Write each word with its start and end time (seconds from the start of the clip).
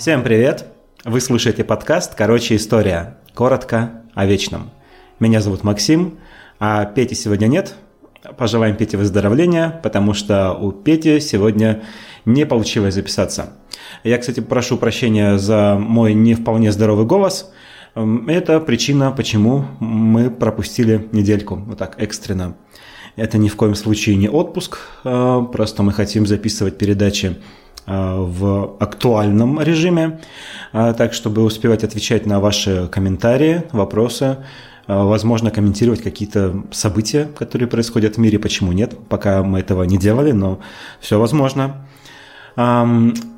Всем 0.00 0.22
привет! 0.22 0.64
Вы 1.04 1.20
слушаете 1.20 1.62
подкаст 1.62 2.14
«Короче, 2.14 2.56
история». 2.56 3.18
Коротко 3.34 4.00
о 4.14 4.24
вечном. 4.24 4.70
Меня 5.18 5.42
зовут 5.42 5.62
Максим, 5.62 6.16
а 6.58 6.86
Пети 6.86 7.14
сегодня 7.14 7.48
нет. 7.48 7.74
Пожелаем 8.38 8.76
Пете 8.76 8.96
выздоровления, 8.96 9.78
потому 9.82 10.14
что 10.14 10.54
у 10.54 10.72
Пети 10.72 11.20
сегодня 11.20 11.82
не 12.24 12.46
получилось 12.46 12.94
записаться. 12.94 13.52
Я, 14.02 14.16
кстати, 14.16 14.40
прошу 14.40 14.78
прощения 14.78 15.36
за 15.36 15.76
мой 15.78 16.14
не 16.14 16.32
вполне 16.32 16.72
здоровый 16.72 17.04
голос. 17.04 17.52
Это 17.94 18.58
причина, 18.60 19.12
почему 19.12 19.66
мы 19.80 20.30
пропустили 20.30 21.10
недельку, 21.12 21.56
вот 21.56 21.76
так, 21.76 22.00
экстренно. 22.00 22.56
Это 23.16 23.36
ни 23.36 23.50
в 23.50 23.56
коем 23.56 23.74
случае 23.74 24.16
не 24.16 24.30
отпуск, 24.30 24.78
а 25.04 25.42
просто 25.42 25.82
мы 25.82 25.92
хотим 25.92 26.26
записывать 26.26 26.78
передачи 26.78 27.36
в 27.90 28.76
актуальном 28.78 29.60
режиме, 29.60 30.20
э, 30.72 30.94
так 30.96 31.12
чтобы 31.12 31.42
успевать 31.42 31.84
отвечать 31.84 32.26
на 32.26 32.38
ваши 32.38 32.88
комментарии, 32.88 33.64
вопросы, 33.72 34.24
э, 34.24 34.36
возможно, 34.86 35.50
комментировать 35.50 36.02
какие-то 36.02 36.64
события, 36.70 37.24
которые 37.24 37.68
происходят 37.68 38.16
в 38.16 38.18
мире, 38.18 38.38
почему 38.38 38.72
нет. 38.72 38.96
Пока 39.08 39.42
мы 39.42 39.58
этого 39.58 39.82
не 39.82 39.98
делали, 39.98 40.32
но 40.32 40.60
все 41.00 41.18
возможно. 41.18 41.86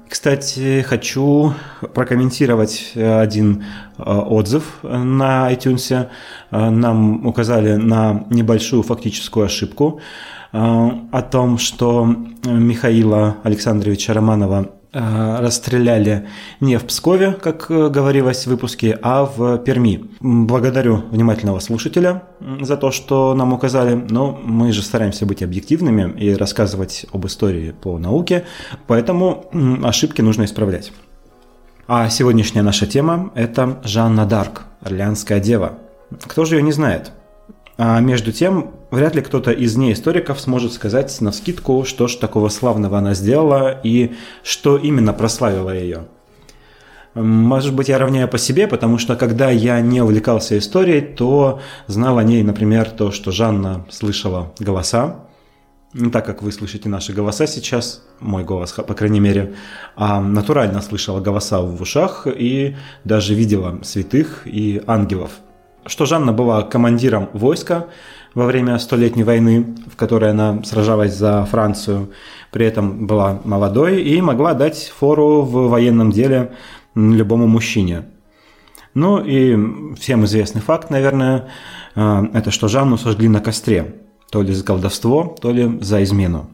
Кстати, 0.09 0.83
хочу 0.83 1.55
прокомментировать 1.95 2.93
один 2.95 3.65
отзыв 3.99 4.79
на 4.83 5.51
iTunes. 5.53 6.09
Нам 6.51 7.27
указали 7.27 7.77
на 7.77 8.25
небольшую 8.31 8.83
фактическую 8.83 9.47
ошибку– 9.47 10.01
Э, 10.42 10.42
о 10.53 11.23
том, 11.23 11.59
что 11.59 12.05
Михаила 12.45 13.37
Александровича 13.43 14.13
Романова 14.13 14.71
э, 14.93 15.37
расстреляли 15.41 16.29
не 16.61 16.77
в 16.77 16.85
Пскове, 16.85 17.33
как 17.33 17.71
э, 17.71 17.89
говорилось 17.89 18.45
в 18.45 18.49
выпуске, 18.49 18.99
а 19.03 19.25
в 19.25 19.59
Перми. 19.59 20.11
Благодарю 20.21 21.05
внимательного 21.11 21.61
слушателя 21.61 22.25
за 22.61 22.77
то, 22.77 22.91
что 22.91 23.35
нам 23.35 23.53
указали, 23.55 23.95
но 23.95 24.39
мы 24.45 24.73
же 24.73 24.83
стараемся 24.83 25.25
быть 25.25 25.43
объективными 25.43 26.13
и 26.19 26.35
рассказывать 26.35 27.07
об 27.13 27.27
истории 27.27 27.71
по 27.71 27.99
науке, 27.99 28.45
поэтому 28.87 29.47
ошибки 29.83 30.21
нужно 30.21 30.45
исправлять. 30.45 30.93
А 31.89 32.09
сегодняшняя 32.09 32.63
наша 32.63 32.87
тема– 32.87 33.33
это 33.35 33.81
Жанна 33.85 34.27
Дарк, 34.27 34.65
Орлеанская 34.83 35.41
дева. 35.41 35.79
Кто 36.27 36.45
же 36.45 36.57
ее 36.57 36.63
не 36.63 36.73
знает? 36.73 37.13
А 37.77 38.01
между 38.01 38.33
тем, 38.33 38.73
вряд 38.93 39.17
ли 39.17 39.23
кто-то 39.23 39.51
из 39.51 39.77
неисториков 39.77 40.41
сможет 40.41 40.73
сказать 40.73 41.21
на 41.21 41.33
скидку, 41.33 41.85
что 41.85 42.07
ж 42.07 42.15
такого 42.17 42.51
славного 42.51 42.99
она 42.99 43.15
сделала 43.15 43.81
и 43.83 44.13
что 44.45 44.77
именно 44.77 45.13
прославило 45.13 45.71
ее. 45.71 46.05
Может 47.15 47.75
быть, 47.75 47.89
я 47.89 47.99
равняю 47.99 48.29
по 48.29 48.39
себе, 48.39 48.69
потому 48.69 48.99
что 48.99 49.17
когда 49.17 49.51
я 49.51 49.81
не 49.81 50.01
увлекался 50.01 50.57
историей, 50.57 51.01
то 51.01 51.61
знал 51.87 52.19
о 52.19 52.23
ней, 52.23 52.43
например, 52.43 52.91
то, 52.91 53.11
что 53.11 53.33
Жанна 53.33 53.87
слышала 53.91 54.53
голоса, 54.59 55.27
не 55.95 56.11
так, 56.11 56.25
как 56.25 56.43
вы 56.43 56.53
слышите 56.53 56.89
наши 56.89 57.13
голоса 57.13 57.47
сейчас, 57.47 58.03
мой 58.21 58.45
голос, 58.45 58.73
по 58.73 58.95
крайней 58.95 59.21
мере, 59.21 59.55
а 59.97 60.23
натурально 60.23 60.81
слышала 60.81 61.21
голоса 61.21 61.61
в 61.61 61.81
ушах 61.81 62.27
и 62.27 62.77
даже 63.05 63.35
видела 63.35 63.79
святых 63.83 64.43
и 64.47 64.83
ангелов– 64.87 65.31
что 65.87 66.07
Жанна 66.07 66.33
была 66.33 66.63
командиром 66.63 67.29
войска 67.33 67.87
во 68.35 68.47
время 68.47 68.79
Столетней 68.79 69.25
войны, 69.25 69.75
в 69.91 69.97
которой 69.97 70.31
она 70.31 70.63
сражалась 70.65 71.15
за 71.15 71.45
Францию, 71.45 72.11
при 72.51 72.67
этом 72.67 73.07
была 73.07 73.41
молодой 73.45 74.03
и 74.03 74.21
могла 74.21 74.55
дать 74.55 74.93
фору 74.97 75.43
в 75.43 75.69
военном 75.69 76.11
деле 76.11 76.53
любому 76.95 77.47
мужчине. 77.47 78.05
Ну 78.95 79.23
и 79.25 79.57
всем 79.97 80.25
известный 80.25 80.61
факт, 80.61 80.91
наверное, 80.91 81.49
э, 81.95 82.25
это 82.35 82.51
что 82.51 82.69
Жанну 82.69 82.99
сожгли 82.99 83.29
на 83.29 83.41
костре, 83.41 83.97
то 84.31 84.43
ли 84.43 84.53
за 84.53 84.65
колдовство, 84.65 85.35
то 85.41 85.51
ли 85.51 85.79
за 85.81 86.03
измену. 86.03 86.51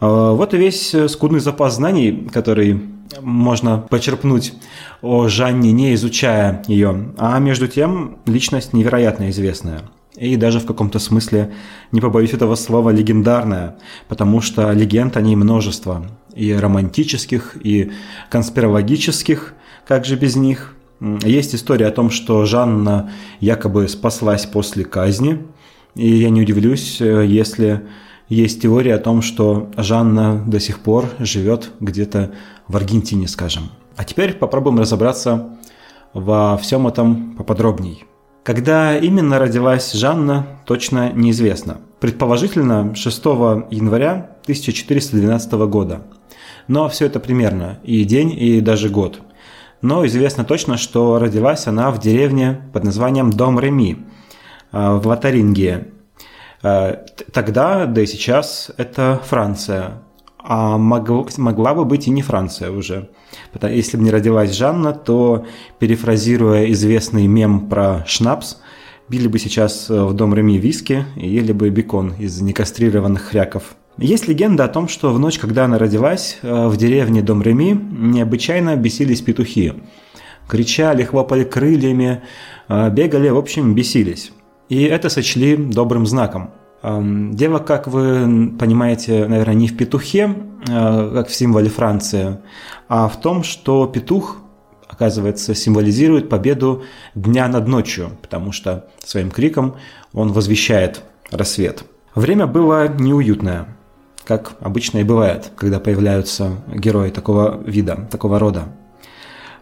Э, 0.00 0.32
вот 0.34 0.52
и 0.52 0.56
весь 0.56 0.94
скудный 1.08 1.40
запас 1.40 1.76
знаний, 1.76 2.28
который 2.32 2.82
можно 3.20 3.78
почерпнуть 3.78 4.54
о 5.00 5.28
Жанне, 5.28 5.70
не 5.72 5.94
изучая 5.94 6.62
ее, 6.66 7.12
а 7.18 7.38
между 7.38 7.68
тем 7.68 8.18
личность 8.26 8.72
невероятно 8.72 9.30
известная. 9.30 9.82
И 10.22 10.36
даже 10.36 10.60
в 10.60 10.66
каком-то 10.66 11.00
смысле, 11.00 11.52
не 11.90 12.00
побоюсь 12.00 12.32
этого 12.32 12.54
слова, 12.54 12.90
легендарная, 12.90 13.74
потому 14.06 14.40
что 14.40 14.70
легенд 14.70 15.16
о 15.16 15.20
ней 15.20 15.34
множество, 15.34 16.06
и 16.32 16.52
романтических, 16.52 17.56
и 17.60 17.90
конспирологических, 18.30 19.54
как 19.84 20.04
же 20.04 20.14
без 20.14 20.36
них. 20.36 20.76
Есть 21.00 21.56
история 21.56 21.88
о 21.88 21.90
том, 21.90 22.10
что 22.10 22.44
Жанна 22.44 23.10
якобы 23.40 23.88
спаслась 23.88 24.46
после 24.46 24.84
казни, 24.84 25.44
и 25.96 26.08
я 26.08 26.30
не 26.30 26.42
удивлюсь, 26.42 27.00
э, 27.00 27.26
если 27.26 27.82
есть 28.28 28.62
теория 28.62 28.94
о 28.94 29.00
том, 29.00 29.22
что 29.22 29.72
Жанна 29.76 30.40
до 30.46 30.60
сих 30.60 30.78
пор 30.78 31.06
живет 31.18 31.72
где-то 31.80 32.30
в 32.68 32.76
Аргентине, 32.76 33.26
скажем. 33.26 33.70
А 33.96 34.04
теперь 34.04 34.34
попробуем 34.34 34.78
разобраться 34.78 35.58
во 36.14 36.56
всем 36.58 36.86
этом 36.86 37.34
поподробней. 37.34 38.04
Когда 38.42 38.98
именно 38.98 39.38
родилась 39.38 39.92
Жанна, 39.92 40.46
точно 40.66 41.12
неизвестно. 41.12 41.78
Предположительно, 42.00 42.94
6 42.94 43.24
января 43.70 44.30
1412 44.42 45.52
года. 45.68 46.02
Но 46.66 46.88
все 46.88 47.06
это 47.06 47.20
примерно, 47.20 47.78
и 47.84 48.04
день, 48.04 48.32
и 48.32 48.60
даже 48.60 48.88
год. 48.88 49.20
Но 49.80 50.04
известно 50.06 50.44
точно, 50.44 50.76
что 50.76 51.18
родилась 51.20 51.68
она 51.68 51.90
в 51.92 52.00
деревне 52.00 52.62
под 52.72 52.82
названием 52.82 53.30
Дом 53.30 53.60
Реми 53.60 53.98
э, 54.72 54.94
в 54.96 55.06
Лотарингии. 55.06 55.84
Э, 56.62 56.96
тогда, 57.32 57.86
да 57.86 58.02
и 58.02 58.06
сейчас, 58.06 58.72
это 58.76 59.20
Франция 59.24 60.02
а 60.44 60.76
мог, 60.76 61.36
могла 61.38 61.74
бы 61.74 61.84
быть 61.84 62.06
и 62.06 62.10
не 62.10 62.22
Франция 62.22 62.70
уже. 62.70 63.10
Если 63.62 63.96
бы 63.96 64.02
не 64.02 64.10
родилась 64.10 64.52
Жанна, 64.52 64.92
то, 64.92 65.46
перефразируя 65.78 66.70
известный 66.72 67.26
мем 67.26 67.68
про 67.68 68.04
шнапс, 68.06 68.58
били 69.08 69.28
бы 69.28 69.38
сейчас 69.38 69.88
э, 69.88 70.04
в 70.04 70.14
дом 70.14 70.34
Реми 70.34 70.58
виски 70.58 71.04
и 71.16 71.28
ели 71.28 71.52
бы 71.52 71.70
бекон 71.70 72.14
из 72.18 72.40
некастрированных 72.40 73.22
хряков. 73.22 73.76
Есть 73.98 74.26
легенда 74.26 74.64
о 74.64 74.68
том, 74.68 74.88
что 74.88 75.12
в 75.12 75.18
ночь, 75.18 75.38
когда 75.38 75.66
она 75.66 75.78
родилась, 75.78 76.38
э, 76.42 76.66
в 76.66 76.76
деревне 76.76 77.22
Дом 77.22 77.42
Реми 77.42 77.72
необычайно 77.72 78.74
бесились 78.76 79.20
петухи. 79.20 79.74
Кричали, 80.48 81.04
хлопали 81.04 81.44
крыльями, 81.44 82.22
э, 82.68 82.90
бегали, 82.90 83.28
в 83.28 83.36
общем, 83.36 83.74
бесились. 83.74 84.32
И 84.68 84.82
это 84.84 85.08
сочли 85.08 85.56
добрым 85.56 86.06
знаком– 86.06 86.50
Дело, 86.82 87.58
как 87.58 87.86
вы 87.86 88.52
понимаете, 88.58 89.26
наверное, 89.28 89.54
не 89.54 89.68
в 89.68 89.76
петухе, 89.76 90.34
э, 90.68 91.10
как 91.14 91.28
в 91.28 91.34
символе 91.34 91.70
Франции, 91.70 92.38
а 92.88 93.06
в 93.08 93.20
том, 93.20 93.44
что 93.44 93.86
петух, 93.86 94.38
оказывается, 94.88 95.54
символизирует 95.54 96.28
победу 96.28 96.82
дня 97.14 97.46
над 97.46 97.68
ночью, 97.68 98.10
потому 98.20 98.50
что 98.50 98.88
своим 99.04 99.30
криком 99.30 99.76
он 100.12 100.32
возвещает 100.32 101.04
рассвет. 101.30 101.84
Время 102.16 102.48
было 102.48 102.88
неуютное, 102.88 103.68
как 104.24 104.54
обычно 104.60 104.98
и 104.98 105.04
бывает, 105.04 105.52
когда 105.54 105.78
появляются 105.78 106.64
герои 106.66 107.10
такого 107.10 107.62
вида, 107.64 108.08
такого 108.10 108.40
рода. 108.40 108.64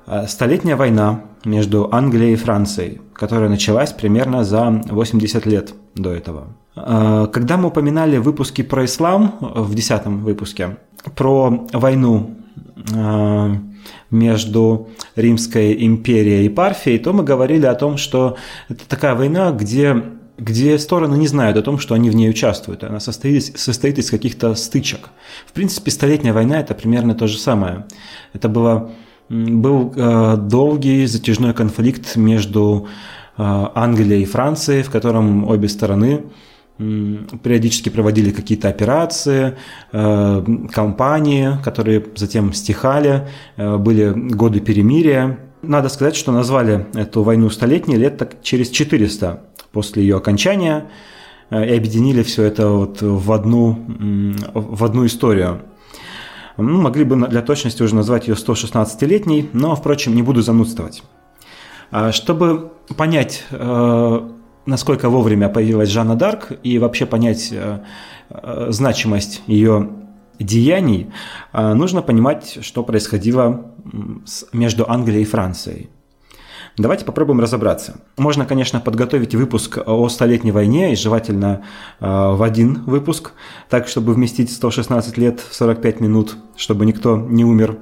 Э, 0.06 0.26
столетняя 0.26 0.76
война 0.76 1.22
между 1.44 1.92
Англией 1.92 2.34
и 2.34 2.36
Францией, 2.36 3.00
которая 3.14 3.48
началась 3.48 3.92
примерно 3.92 4.44
за 4.44 4.82
80 4.90 5.46
лет 5.46 5.74
до 5.94 6.12
этого– 6.12 6.48
Э, 6.76 7.26
когда 7.32 7.56
мы 7.56 7.68
упоминали 7.68 8.18
выпуски 8.18 8.62
про 8.62 8.84
ислам 8.84 9.36
в 9.40 9.74
десятом 9.74 10.22
выпуске, 10.22 10.78
про 11.16 11.66
войну 11.72 12.36
э, 12.92 13.54
между 14.10 14.88
Римской 15.16 15.84
империей 15.84 16.46
и 16.46 16.48
Парфией, 16.48 16.98
то 16.98 17.12
мы 17.12 17.24
говорили 17.24 17.66
о 17.66 17.74
том, 17.74 17.96
что 17.96 18.36
это 18.68 18.88
такая 18.88 19.14
война, 19.14 19.50
где, 19.50 20.02
где 20.38 20.78
стороны 20.78 21.16
не 21.16 21.26
знают 21.26 21.56
о 21.56 21.62
том, 21.62 21.78
что 21.78 21.94
они 21.94 22.10
в 22.10 22.14
ней 22.14 22.30
участвуют. 22.30 22.84
Она 22.84 23.00
состоит, 23.00 23.58
состоит 23.58 23.98
из 23.98 24.10
каких-то 24.10 24.54
стычек. 24.54 25.10
В 25.46 25.52
принципе, 25.52 25.90
Столетняя 25.90 26.32
война– 26.32 26.60
это 26.60 26.74
примерно 26.74 27.14
то 27.14 27.26
же 27.26 27.38
самое. 27.38 27.86
Это 28.32 28.48
было, 28.48 28.90
был 29.30 29.92
э, 29.96 30.36
долгий 30.36 31.06
затяжной 31.06 31.54
конфликт 31.54 32.16
между 32.16 32.88
Англией 33.36 34.24
и 34.24 34.26
Францией, 34.26 34.82
в 34.82 34.90
котором 34.90 35.48
обе 35.48 35.66
стороны 35.68 36.24
периодически 37.42 37.90
проводили 37.90 38.30
какие-то 38.30 38.68
операции, 38.68 39.56
э, 39.92 40.44
кампании, 40.72 41.50
которые 41.62 42.06
затем 42.16 42.54
стихали, 42.54 43.28
э, 43.56 43.76
были 43.76 44.10
годы 44.10 44.60
перемирия. 44.60 45.38
Надо 45.62 45.90
сказать, 45.90 46.16
что 46.16 46.32
назвали 46.32 46.86
эту 46.94 47.22
войну 47.22 47.50
столетней 47.50 47.96
лет 47.96 48.16
так 48.16 48.42
через 48.42 48.70
400 48.70 49.42
после 49.72 50.02
ее 50.02 50.16
окончания 50.16 50.86
э, 51.50 51.68
и 51.68 51.76
объединили 51.76 52.22
все 52.22 52.44
это 52.44 52.68
вот 52.68 53.02
в 53.02 53.30
одну, 53.30 53.78
в 54.54 54.82
одну 54.82 55.04
историю. 55.04 55.60
Ну, 56.62 56.80
могли 56.80 57.04
бы 57.04 57.16
для 57.28 57.42
точности 57.42 57.82
уже 57.82 57.94
назвать 57.94 58.28
ее 58.28 58.34
116-летней, 58.34 59.50
но, 59.52 59.74
впрочем, 59.74 60.14
не 60.14 60.22
буду 60.22 60.42
занудствовать. 60.42 61.02
А, 61.90 62.12
чтобы 62.12 62.72
понять, 62.96 63.44
э, 63.50 64.30
насколько 64.66 65.08
вовремя 65.08 65.48
появилась 65.48 65.88
Жанна 65.88 66.16
Дарк 66.16 66.52
и 66.62 66.78
вообще 66.78 67.06
понять 67.06 67.48
э, 67.52 67.80
э, 68.30 68.66
значимость 68.70 69.42
ее 69.46 69.90
деяний, 70.38 71.10
нужно 71.52 72.00
понимать, 72.00 72.60
что 72.62 72.82
происходило 72.82 73.74
между 74.54 74.90
Англией 74.90 75.24
и 75.24 75.26
Францией. 75.26 75.90
Давайте 76.76 77.04
попробуем 77.04 77.40
разобраться. 77.40 78.00
Можно, 78.16 78.46
конечно, 78.46 78.80
подготовить 78.80 79.34
выпуск 79.34 79.78
о 79.84 80.08
Столетней 80.08 80.52
войне, 80.52 80.92
и 80.92 80.96
желательно 80.96 81.62
в 81.98 82.42
один 82.42 82.84
выпуск, 82.84 83.32
так, 83.68 83.88
чтобы 83.88 84.14
вместить 84.14 84.52
116 84.52 85.18
лет 85.18 85.40
в 85.40 85.54
45 85.54 86.00
минут, 86.00 86.36
чтобы 86.56 86.86
никто 86.86 87.16
не 87.16 87.44
умер 87.44 87.78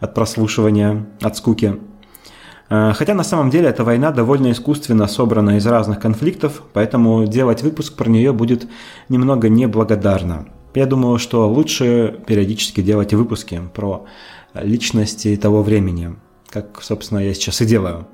от 0.00 0.14
прослушивания, 0.14 1.06
от 1.20 1.36
скуки. 1.36 1.78
Э, 2.70 2.92
хотя 2.94 3.14
на 3.14 3.24
самом 3.24 3.50
деле 3.50 3.68
эта 3.68 3.84
война 3.84 4.12
довольно 4.12 4.50
искусственно 4.52 5.06
собрана 5.06 5.56
из 5.58 5.66
разных 5.66 6.00
конфликтов, 6.00 6.62
поэтому 6.72 7.26
делать 7.26 7.62
выпуск 7.62 7.96
про 7.96 8.08
нее 8.08 8.32
будет 8.32 8.68
немного 9.08 9.48
неблагодарно. 9.48 10.46
Я 10.74 10.86
думаю, 10.86 11.18
что 11.18 11.48
лучше 11.48 12.20
периодически 12.26 12.80
делать 12.80 13.12
выпуски 13.12 13.60
про 13.74 14.06
личности 14.54 15.36
того 15.36 15.62
времени, 15.62 16.14
как, 16.48 16.80
собственно, 16.82 17.18
я 17.18 17.34
сейчас 17.34 17.60
и 17.60 17.66
делаю. 17.66 18.06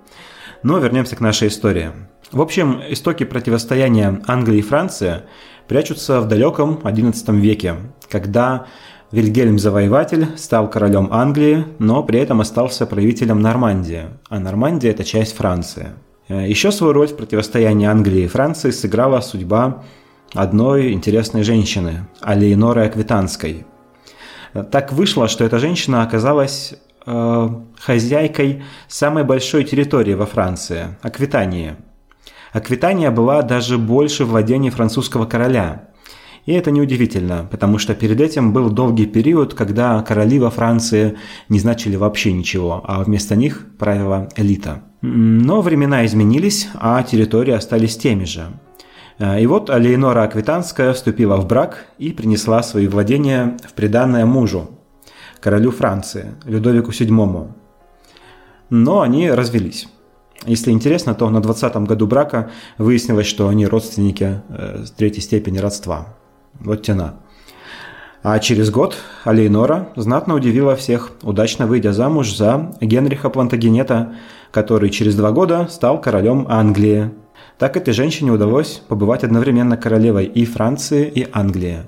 Но 0.67 0.79
вернемся 0.79 1.15
к 1.15 1.21
нашей 1.21 1.47
истории. 1.47 1.93
В 2.33 2.43
общем, 2.43 2.83
истоки 2.89 3.23
противостояния 3.23 4.21
Англии 4.27 4.59
и 4.59 4.63
Франции 4.63 5.23
прячутся 5.69 6.21
в 6.21 6.27
далеком 6.27 6.81
XI 6.83 7.37
веке, 7.39 7.77
когда 8.11 8.67
Вильгельм 9.13 9.61
Завоеватель 9.61 10.27
стал 10.37 10.69
королем 10.69 11.11
Англии, 11.13 11.65
но 11.79 12.03
при 12.03 12.19
этом 12.19 12.41
остался 12.41 12.85
правителем 12.85 13.41
Нормандии, 13.41 14.07
а 14.29 14.41
Нормандия– 14.41 14.91
это 14.91 15.05
часть 15.05 15.37
Франции. 15.37 15.91
Еще 16.29 16.73
свою 16.73 16.95
роль 16.95 17.07
в 17.07 17.17
противостоянии 17.17 17.87
Англии 17.87 18.25
и 18.25 18.27
Франции 18.27 18.73
сыграла 18.73 19.21
судьба 19.21 19.85
одной 20.35 20.93
интересной 20.93 21.45
женщины– 21.45 22.09
Алиеноры 22.21 22.85
Аквитанской. 22.87 23.67
Так 24.73 24.93
вышло, 24.93 25.29
что 25.29 25.45
эта 25.45 25.61
женщина 25.61 26.03
оказалась 26.03 26.75
э, 27.07 27.49
хозяйкой 27.79 28.65
самой 28.89 29.25
большой 29.25 29.65
территории 29.65 30.15
во 30.15 30.27
Франции– 30.27 30.97
Аквитании. 31.03 31.77
Аквитания 32.53 33.11
была 33.11 33.43
даже 33.43 33.79
больше 33.79 34.25
владений 34.25 34.71
французского 34.71 35.27
короля– 35.27 35.89
и 36.47 36.53
это 36.53 36.71
неудивительно, 36.71 37.47
потому 37.51 37.79
что 37.79 37.95
перед 37.95 38.21
этим 38.21 38.53
был 38.53 38.71
долгий 38.71 39.07
период, 39.07 39.55
когда 39.55 40.01
короли 40.03 40.39
во 40.39 40.51
Франции 40.51 41.19
не 41.49 41.59
значили 41.59 41.97
вообще 41.97 42.33
ничего, 42.33 42.83
а 42.85 43.03
вместо 43.03 43.35
них 43.35 43.67
правила 43.79 44.29
элита. 44.37 44.83
Но 45.03 45.61
времена 45.61 46.07
изменились, 46.07 46.69
а 46.75 47.03
территории 47.03 47.53
остались 47.53 47.97
теми 47.97 48.25
же. 48.25 48.47
И 49.19 49.47
вот 49.47 49.71
Алейнора 49.71 50.23
Аквитанская 50.23 50.93
вступила 50.93 51.37
в 51.37 51.47
брак 51.47 51.87
и 51.99 52.13
принесла 52.13 52.63
свои 52.63 52.87
владения 52.87 53.57
в 53.67 53.73
приданное 53.73 54.25
мужу, 54.25 54.71
королю 55.41 55.71
Франции, 55.71 56.35
Людовику 56.45 56.91
VII. 56.91 57.51
Но 58.71 59.01
они 59.01 59.31
развелись. 59.31 59.89
Если 60.45 60.71
интересно, 60.71 61.15
то 61.15 61.31
на 61.31 61.39
20-м 61.39 61.85
году 61.87 62.07
брака 62.07 62.51
выяснилось, 62.79 63.27
что 63.27 63.49
они 63.49 63.67
родственники 63.67 64.43
э, 64.49 64.85
третьей 64.97 65.23
степени 65.23 65.59
родства. 65.59 66.15
Вот 66.61 66.83
тяна. 66.83 67.15
А 68.23 68.39
через 68.39 68.71
год 68.71 68.97
Алейнора 69.25 69.91
знатно 69.95 70.35
удивила 70.35 70.75
всех, 70.75 71.13
удачно 71.23 71.67
выйдя 71.67 71.93
замуж 71.93 72.35
за 72.37 72.73
Генриха 72.81 73.31
Плантагенета, 73.31 74.15
который 74.51 74.91
через 74.91 75.15
два 75.15 75.31
года 75.31 75.69
стал 75.71 76.01
королем 76.01 76.47
Англии. 76.49 77.13
Так 77.59 77.77
этой 77.77 77.95
женщине 77.95 78.33
удалось 78.33 78.83
побывать 78.89 79.25
одновременно 79.25 79.77
королевой 79.77 80.27
и 80.27 80.45
Франции, 80.45 81.09
и 81.09 81.27
Англии. 81.33 81.85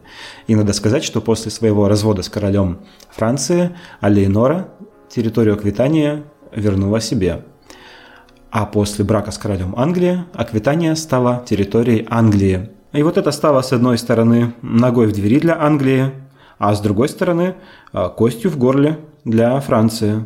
И 0.46 0.54
надо 0.54 0.72
сказать, 0.72 1.04
что 1.04 1.20
после 1.20 1.50
своего 1.50 1.88
развода 1.88 2.22
с 2.22 2.28
королем 2.28 2.78
Франции 3.10 3.76
Алейнора 4.00 4.68
территорию 5.10 5.54
Аквитании 5.54 6.22
вернула 6.54 7.00
себе. 7.00 7.44
А 8.50 8.64
после 8.64 9.04
брака 9.04 9.30
с 9.30 9.36
королем 9.38 9.74
Англии 9.76 10.24
Аквитания 10.32 10.94
стала 10.94 11.44
территорией 11.46 12.06
Англии– 12.08 12.70
и 12.92 13.02
вот 13.02 13.18
это 13.18 13.32
стало, 13.32 13.60
с 13.60 13.72
одной 13.72 13.98
стороны, 13.98 14.54
ногой 14.62 15.08
в 15.08 15.12
двери 15.12 15.40
для 15.40 15.60
Англии, 15.60 16.10
а 16.58 16.74
с 16.74 16.80
другой 16.80 17.08
стороны, 17.08 17.54
а, 17.92 18.08
костью 18.08 18.50
в 18.50 18.56
горле 18.56 18.98
для 19.24 19.60
Франции. 19.60 20.24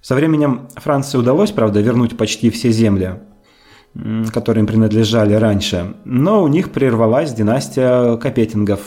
Со 0.00 0.16
временем 0.16 0.68
Франции 0.74 1.18
удалось, 1.18 1.52
правда, 1.52 1.80
вернуть 1.80 2.16
почти 2.16 2.50
все 2.50 2.70
земли, 2.70 3.20
которые 4.32 4.62
им 4.62 4.66
принадлежали 4.66 5.34
раньше, 5.34 5.94
но 6.04 6.42
у 6.42 6.48
них 6.48 6.72
прервалась 6.72 7.32
династия 7.32 8.16
Капетингов, 8.16 8.80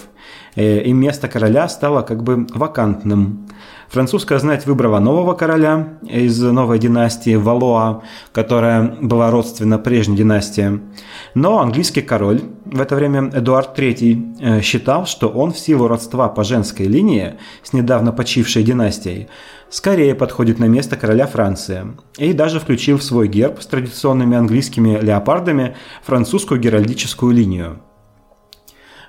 и 0.58 0.94
место 0.94 1.28
короля 1.28 1.70
стало 1.70 2.02
как 2.02 2.24
бы 2.24 2.48
вакантным. 2.54 3.48
Французская 3.90 4.40
знать 4.40 4.66
выбрала 4.66 5.00
нового 5.00 5.34
короля 5.34 6.00
из 6.02 6.42
новой 6.42 6.78
династии 6.78 7.36
Валуа, 7.36 8.04
которая 8.34 8.98
была 9.00 9.32
родственна 9.32 9.78
прежней 9.80 10.18
династии. 10.18 10.82
Но 11.36 11.60
английский 11.60 12.02
король, 12.02 12.42
в 12.66 12.82
это 12.82 12.96
время 12.96 13.30
Эдуард 13.34 13.80
III, 13.80 14.36
э, 14.40 14.62
считал, 14.62 15.06
что 15.06 15.30
он 15.30 15.54
в 15.54 15.60
силу 15.60 15.88
родства 15.88 16.28
по 16.28 16.44
женской 16.44 16.88
линии 16.88 17.36
с 17.64 17.72
недавно 17.72 18.12
почившей 18.12 18.64
династией 18.64 19.30
скорее 19.70 20.16
подходит 20.16 20.60
на 20.60 20.66
место 20.66 20.96
короля 20.96 21.28
Франции 21.28 21.88
и 22.18 22.34
даже 22.34 22.60
включил 22.60 22.98
в 22.98 23.04
свой 23.04 23.28
герб 23.28 23.62
с 23.62 23.68
традиционными 23.68 24.38
английскими 24.38 25.00
леопардами 25.00 25.76
французскую 26.04 26.60
геральдическую 26.60 27.34
линию. 27.34 27.80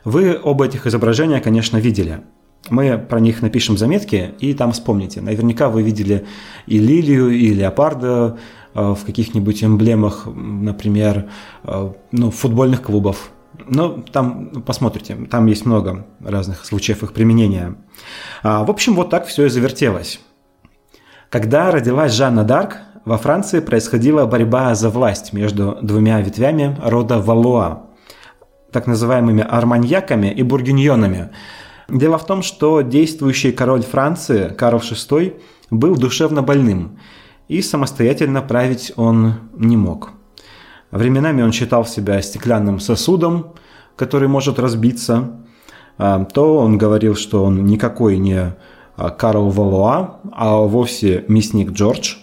Вы 0.05 0.39
оба 0.43 0.67
этих 0.67 0.87
изображения, 0.87 1.41
конечно, 1.41 1.79
видели– 1.79 2.21
мы 2.71 2.99
про 2.99 3.21
них 3.21 3.41
напишем 3.41 3.79
заметки, 3.79 4.35
и 4.41 4.53
там 4.53 4.73
вспомните. 4.73 5.21
Наверняка 5.21 5.69
вы 5.69 5.83
видели 5.83 6.27
и 6.67 6.79
лилию, 6.79 7.31
и 7.31 7.49
леопарда 7.49 8.39
э, 8.75 8.95
в 8.95 9.05
каких-нибудь 9.07 9.65
эмблемах, 9.65 10.27
например, 10.27 11.31
э, 11.65 11.93
ну, 12.13 12.31
футбольных 12.31 12.83
клубов. 12.83 13.31
Но 13.67 14.03
там 14.13 14.63
посмотрите, 14.67 15.17
там 15.31 15.47
есть 15.47 15.67
много 15.67 16.07
разных 16.21 16.65
случаев 16.65 17.03
их 17.03 17.13
применения. 17.13 17.77
А, 18.43 18.65
в 18.65 18.71
общем, 18.71 18.95
вот 18.95 19.11
так 19.11 19.27
все 19.27 19.47
и 19.47 19.49
завертелось. 19.49 20.21
Когда 21.29 21.71
родилась 21.71 22.13
Жанна 22.13 22.45
Дарк, 22.45 22.79
во 23.05 23.19
Франции 23.19 23.61
происходила 23.61 24.27
борьба 24.27 24.75
за 24.75 24.91
власть 24.91 25.33
между 25.33 25.79
двумя 25.83 26.21
ветвями 26.21 26.77
рода 26.83 27.19
Валуа, 27.19 27.88
так 28.73 28.87
называемыми 28.87 29.45
арманьяками 29.49 30.29
и 30.29 30.43
бургиньонами– 30.43 31.31
Дело 31.89 32.19
в 32.19 32.27
том, 32.27 32.43
что 32.43 32.83
действующий 32.83 33.51
король 33.51 33.83
Франции 33.83 34.51
Карл 34.51 34.79
VI 34.79 35.41
был 35.71 35.97
душевно 35.97 36.43
больным, 36.43 36.99
и 37.49 37.63
самостоятельно 37.63 38.43
править 38.43 38.93
он 38.97 39.37
не 39.57 39.79
мог. 39.79 40.11
Временами 40.91 41.41
он 41.41 41.51
считал 41.51 41.87
себя 41.87 42.21
стеклянным 42.21 42.79
сосудом, 42.79 43.55
который 43.97 44.29
может 44.29 44.59
разбиться. 44.59 45.41
А, 45.97 46.27
то 46.27 46.59
он 46.59 46.77
говорил, 46.77 47.17
что 47.17 47.43
он 47.43 47.65
никакой 47.65 48.19
не 48.19 48.55
а, 48.97 49.11
Карл 49.11 49.49
Валуа, 49.49 50.21
а 50.33 50.57
вовсе 50.59 51.25
мясник 51.29 51.71
Джордж. 51.71 52.17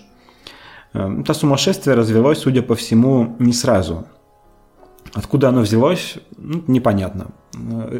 Это 0.93 1.33
сумасшествие 1.33 1.95
развелось, 1.95 2.37
судя 2.37 2.61
по 2.61 2.75
всему, 2.75 3.35
не 3.39 3.51
сразу. 3.51 4.05
Откуда 5.15 5.47
оно 5.47 5.61
взялось, 5.61 6.17
ну, 6.37 6.61
непонятно. 6.67 7.27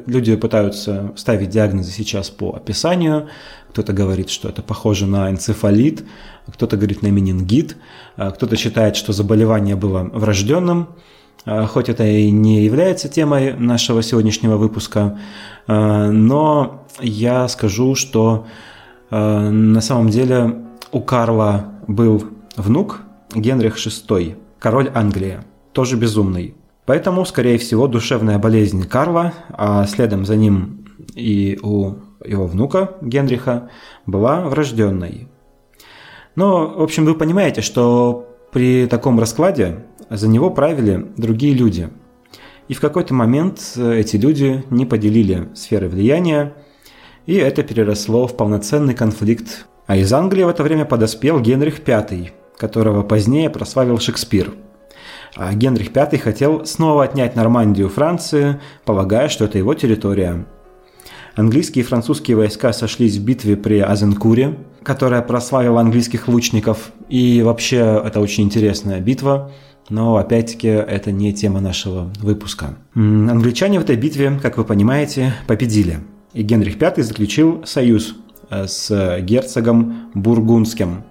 Люди 0.05 0.36
пытаются 0.36 1.13
ставить 1.15 1.50
диагнозы 1.50 1.89
сейчас 1.91 2.29
по 2.29 2.53
описанию. 2.53 3.29
Кто-то 3.69 3.93
говорит, 3.93 4.29
что 4.29 4.50
это 4.50 4.62
похоже 4.62 5.07
на 5.07 5.31
энцефалит, 5.31 6.03
кто-то 6.45 6.75
говорит 6.75 7.01
на 7.03 7.07
менингит, 7.07 7.77
кто-то 8.17 8.57
считает, 8.57 8.98
что 8.98 9.13
заболевание 9.13 9.77
было 9.77 10.10
врожденным, 10.12 10.89
хоть 11.45 11.88
это 11.88 12.03
и 12.03 12.29
не 12.31 12.65
является 12.65 13.07
темой 13.07 13.53
нашего 13.53 14.03
сегодняшнего 14.03 14.57
выпуска, 14.57 15.17
но 15.67 16.86
я 17.00 17.48
скажу, 17.48 17.95
что 17.95 18.45
на 19.10 19.79
самом 19.79 20.10
деле 20.10 20.65
у 20.91 21.00
Карла 21.00 21.67
был 21.88 22.25
внук 22.57 23.03
Генрих 23.34 23.77
VI, 23.77 24.36
король 24.60 24.91
Англии, 24.93 25.39
тоже 25.72 25.95
безумный. 25.95 26.55
Поэтому, 26.86 27.25
скорее 27.25 27.58
всего, 27.58 27.88
душевная 27.88 28.38
болезнь 28.38 28.88
Карла, 28.88 29.34
а 29.50 29.86
следом 29.88 30.25
за 30.25 30.36
ним 30.36 30.86
и 31.15 31.60
у 31.62 31.96
его 32.24 32.48
внука 32.48 32.96
Генриха, 33.01 33.70
была 34.06 34.42
врожденной. 34.42 35.27
Но, 36.36 36.68
в 36.68 36.82
общем, 36.82 37.06
вы 37.06 37.15
понимаете, 37.15 37.62
что 37.62 38.27
при 38.51 38.88
таком 38.88 39.20
раскладе 39.20 39.86
за 40.10 40.27
него 40.27 40.50
правили 40.50 41.12
другие 41.18 41.54
люди. 41.54 41.89
И 42.68 42.74
в 42.74 42.82
какой-то 42.82 43.13
момент 43.13 43.77
эти 43.77 44.18
люди 44.18 44.63
не 44.70 44.86
поделили 44.86 45.50
сферы 45.54 45.88
влияния, 45.88 46.54
и 47.25 47.36
это 47.36 47.63
переросло 47.63 48.27
в 48.27 48.36
полноценный 48.36 48.94
конфликт. 48.94 49.68
А 49.88 49.98
из 49.98 50.12
Англии 50.12 50.44
в 50.44 50.50
это 50.50 50.63
время 50.63 50.86
подоспел 50.86 51.39
Генрих 51.39 51.80
V, 51.86 52.32
которого 52.58 53.04
позднее 53.04 53.50
прославил 53.50 54.00
Шекспир. 54.00 54.54
А 55.36 55.54
Генрих 55.54 55.94
V 55.94 56.18
хотел 56.18 56.65
снова 56.65 57.04
отнять 57.04 57.36
Нормандию 57.36 57.89
Франции, 57.89 58.60
полагая, 58.86 59.27
что 59.27 59.46
это 59.46 59.58
его 59.58 59.74
территория. 59.74 60.46
Английские 61.36 61.84
и 61.84 61.88
французские 61.88 62.38
войска 62.38 62.72
сошлись 62.72 63.18
в 63.18 63.25
битве 63.25 63.58
при 63.58 63.80
Азенкуре, 63.80 64.58
которая 64.84 65.22
прославила 65.22 65.82
английских 65.82 66.30
лучников. 66.30 66.92
И 67.10 67.42
вообще 67.44 68.01
это 68.06 68.22
очень 68.22 68.46
интересная 68.46 69.01
битва, 69.01 69.51
но 69.89 70.15
опять-таки 70.15 70.70
это 70.70 71.12
не 71.12 71.34
тема 71.34 71.60
нашего 71.60 72.10
выпуска. 72.22 72.77
Англичане 72.96 73.80
в 73.80 73.84
этой 73.84 73.98
битве, 73.98 74.39
как 74.42 74.58
вы 74.58 74.63
понимаете, 74.63 75.34
победили. 75.48 76.00
И 76.32 76.42
Генрих 76.44 76.80
V 76.80 77.04
заключил 77.04 77.63
союз 77.65 78.15
э, 78.50 78.68
с 78.68 79.20
герцогом 79.20 80.12
Бургундским, 80.13 81.04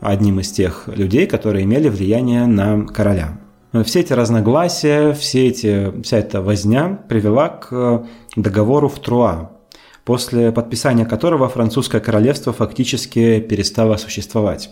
одним 0.00 0.40
из 0.40 0.50
тех 0.50 0.88
людей, 0.88 1.26
которые 1.26 1.64
имели 1.64 1.90
влияние 1.90 2.46
на 2.46 2.86
короля. 2.86 3.38
Все 3.84 4.00
эти 4.00 4.12
разногласия, 4.12 5.12
все 5.12 5.46
эти, 5.46 6.02
вся 6.02 6.18
эта 6.18 6.42
возня 6.42 6.98
привела 7.08 7.48
к 7.48 8.04
договору 8.34 8.88
в 8.88 8.98
Труа, 8.98 9.52
после 10.04 10.50
подписания 10.50 11.04
которого 11.04 11.48
французское 11.48 12.00
королевство 12.00 12.52
фактически 12.52 13.38
перестало 13.38 13.96
существовать. 13.96 14.70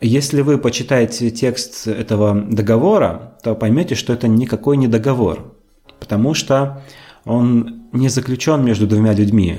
Если 0.00 0.40
вы 0.40 0.56
почитаете 0.56 1.30
текст 1.30 1.86
этого 1.86 2.34
договора, 2.34 3.36
то 3.42 3.54
поймете, 3.54 3.94
что 3.94 4.14
это 4.14 4.26
никакой 4.26 4.78
не 4.78 4.86
договор, 4.86 5.54
потому 6.00 6.32
что 6.32 6.82
он 7.26 7.88
не 7.92 8.08
заключен 8.08 8.64
между 8.64 8.86
двумя 8.86 9.12
людьми. 9.12 9.58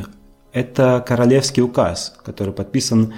Это 0.54 1.04
королевский 1.06 1.62
указ, 1.62 2.18
который 2.24 2.54
подписан 2.54 3.14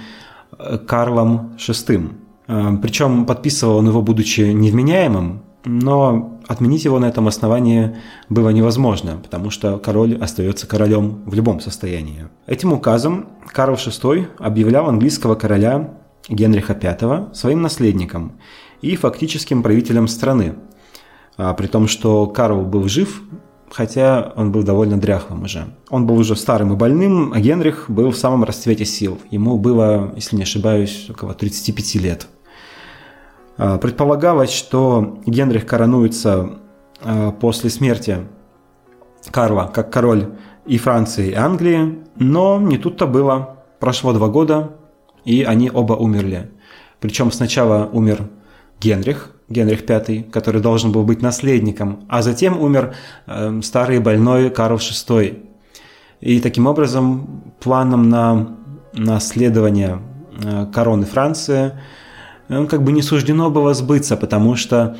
э, 0.58 0.78
Карлом 0.78 1.56
VI. 1.58 2.10
Э, 2.48 2.76
Причем 2.80 3.26
подписывал 3.26 3.76
он 3.78 3.88
его, 3.88 4.02
будучи 4.02 4.40
невменяемым, 4.40 5.42
но 5.64 6.40
отменить 6.46 6.84
его 6.84 6.98
на 6.98 7.06
этом 7.06 7.26
основании 7.26 7.96
было 8.28 8.50
невозможно, 8.50 9.18
потому 9.22 9.50
что 9.50 9.78
король 9.78 10.16
остается 10.16 10.66
королем 10.66 11.22
в 11.26 11.34
любом 11.34 11.60
состоянии. 11.60 12.28
Этим 12.46 12.72
указом 12.72 13.26
Карл 13.52 13.74
VI 13.74 14.28
объявлял 14.38 14.88
английского 14.88 15.34
короля 15.34 15.94
Генриха 16.28 16.78
V 16.80 17.34
своим 17.34 17.62
наследником 17.62 18.38
и 18.80 18.94
фактическим 18.94 19.62
правителем 19.62 20.06
страны, 20.06 20.54
а 21.36 21.52
при 21.54 21.66
том, 21.66 21.88
что 21.88 22.26
Карл 22.28 22.62
был 22.62 22.88
жив, 22.88 23.22
хотя 23.70 24.32
он 24.36 24.52
был 24.52 24.62
довольно 24.62 24.98
дряхлым 24.98 25.42
уже. 25.42 25.66
Он 25.90 26.06
был 26.06 26.16
уже 26.16 26.36
старым 26.36 26.72
и 26.72 26.76
больным, 26.76 27.32
а 27.32 27.40
Генрих 27.40 27.86
был 27.88 28.12
в 28.12 28.16
самом 28.16 28.44
расцвете 28.44 28.84
сил. 28.84 29.18
Ему 29.30 29.58
было, 29.58 30.12
если 30.14 30.36
не 30.36 30.42
ошибаюсь, 30.42 31.08
около 31.10 31.34
35 31.34 31.94
лет. 31.96 32.28
А, 33.58 33.78
предполагалось, 33.78 34.52
что 34.52 35.18
Генрих 35.26 35.66
коронуется 35.66 36.58
а, 37.02 37.32
после 37.32 37.70
смерти 37.70 38.18
Карла 39.30 39.70
как 39.72 39.92
король 39.92 40.34
и 40.66 40.78
Франции, 40.78 41.30
и 41.30 41.34
Англии, 41.34 41.98
но 42.16 42.60
не 42.60 42.78
тут-то 42.78 43.06
было. 43.06 43.58
Прошло 43.80 44.12
два 44.12 44.28
года, 44.28 44.72
и 45.24 45.42
они 45.42 45.70
оба 45.72 45.94
умерли. 45.94 46.50
Причем 47.00 47.30
сначала 47.30 47.88
умер 47.92 48.28
Генрих, 48.80 49.32
Генрих 49.48 49.88
V, 49.88 50.24
который 50.24 50.60
должен 50.60 50.92
был 50.92 51.04
быть 51.04 51.22
наследником, 51.22 52.04
а 52.08 52.22
затем 52.22 52.60
умер 52.60 52.94
э, 53.26 53.60
старый 53.62 54.00
больной 54.00 54.50
Карл 54.50 54.78
VI. 54.78 55.42
И 56.20 56.40
таким 56.40 56.66
образом 56.66 57.52
планом 57.60 58.08
на 58.08 58.56
наследование 58.92 60.00
э, 60.42 60.66
короны 60.72 61.04
Франции 61.06 61.72
он 62.48 62.66
как 62.66 62.82
бы 62.82 62.92
не 62.92 63.02
суждено 63.02 63.50
было 63.50 63.74
сбыться, 63.74 64.16
потому 64.16 64.56
что 64.56 64.96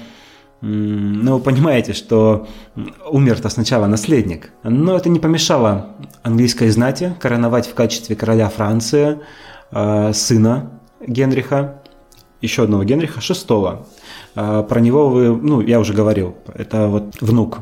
ну, 0.63 1.35
вы 1.37 1.41
понимаете, 1.41 1.93
что 1.93 2.49
умер-то 3.11 3.49
сначала 3.51 3.87
наследник. 3.87 4.51
Но 4.63 4.97
это 4.97 5.09
не 5.11 5.21
помешало 5.21 5.97
английской 6.23 6.71
знати 6.71 7.15
короновать 7.21 7.67
в 7.67 7.75
качестве 7.75 8.17
короля 8.17 8.49
Франции 8.49 9.21
э, 9.71 10.13
сына 10.15 10.71
Генриха, 11.07 11.83
еще 12.41 12.65
одного 12.65 12.85
Генриха, 12.85 13.21
шестого. 13.21 13.87
Э, 14.35 14.65
про 14.67 14.81
него 14.81 15.11
вы, 15.11 15.37
ну, 15.37 15.61
я 15.61 15.79
уже 15.79 15.93
говорил, 15.93 16.37
это 16.55 16.89
вот 16.89 17.21
внук 17.21 17.59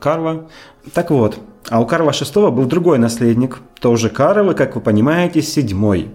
Карла. 0.00 0.48
Так 0.94 1.10
вот, 1.10 1.38
а 1.68 1.80
у 1.80 1.86
Карла 1.86 2.10
VI 2.10 2.50
был 2.50 2.64
другой 2.64 2.98
наследник, 2.98 3.58
тоже 3.78 4.08
Карл, 4.08 4.50
и, 4.50 4.54
как 4.54 4.74
вы 4.74 4.80
понимаете, 4.80 5.42
седьмой. 5.42 6.10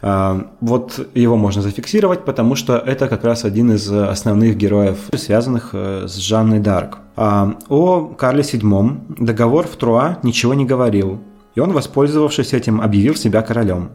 А, 0.00 0.50
вот 0.60 1.08
его 1.14 1.36
можно 1.36 1.62
зафиксировать, 1.62 2.24
потому 2.24 2.54
что 2.54 2.76
это 2.76 3.08
как 3.08 3.24
раз 3.24 3.44
один 3.44 3.72
из 3.72 3.90
основных 3.90 4.56
героев, 4.56 4.98
связанных 5.14 5.70
э, 5.72 6.06
с 6.06 6.16
Жанной 6.16 6.60
Дарк. 6.60 6.98
А, 7.16 7.56
о 7.68 8.06
Карле 8.06 8.42
VII 8.42 9.16
договор 9.18 9.66
в 9.66 9.76
Труа 9.76 10.18
ничего 10.22 10.54
не 10.54 10.64
говорил, 10.64 11.20
и 11.54 11.60
он, 11.60 11.72
воспользовавшись 11.72 12.52
этим, 12.52 12.80
объявил 12.80 13.16
себя 13.16 13.42
королем. 13.42 13.90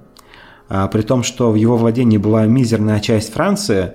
А, 0.68 0.88
при 0.88 1.04
том, 1.04 1.24
что 1.24 1.52
в 1.52 1.56
его 1.56 1.78
владении 1.78 2.18
была 2.18 2.46
мизерная 2.46 3.00
часть 3.00 3.32
Франции, 3.34 3.94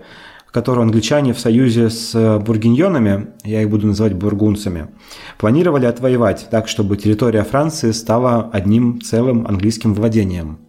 которую 0.51 0.85
англичане 0.85 1.35
в 1.35 1.39
союзе 1.39 1.91
с 1.91 2.39
бургиньонами, 2.39 3.29
я 3.45 3.61
их 3.61 3.69
буду 3.69 3.87
называть 3.87 4.15
бургунцами, 4.15 4.89
планировали 5.37 5.85
отвоевать 5.85 6.49
так, 6.51 6.69
чтобы 6.69 6.97
территория 6.97 7.45
Франции 7.45 7.91
стала 7.91 8.49
одним 8.51 9.03
целым 9.03 9.47
английским 9.47 9.93
владением– 9.93 10.61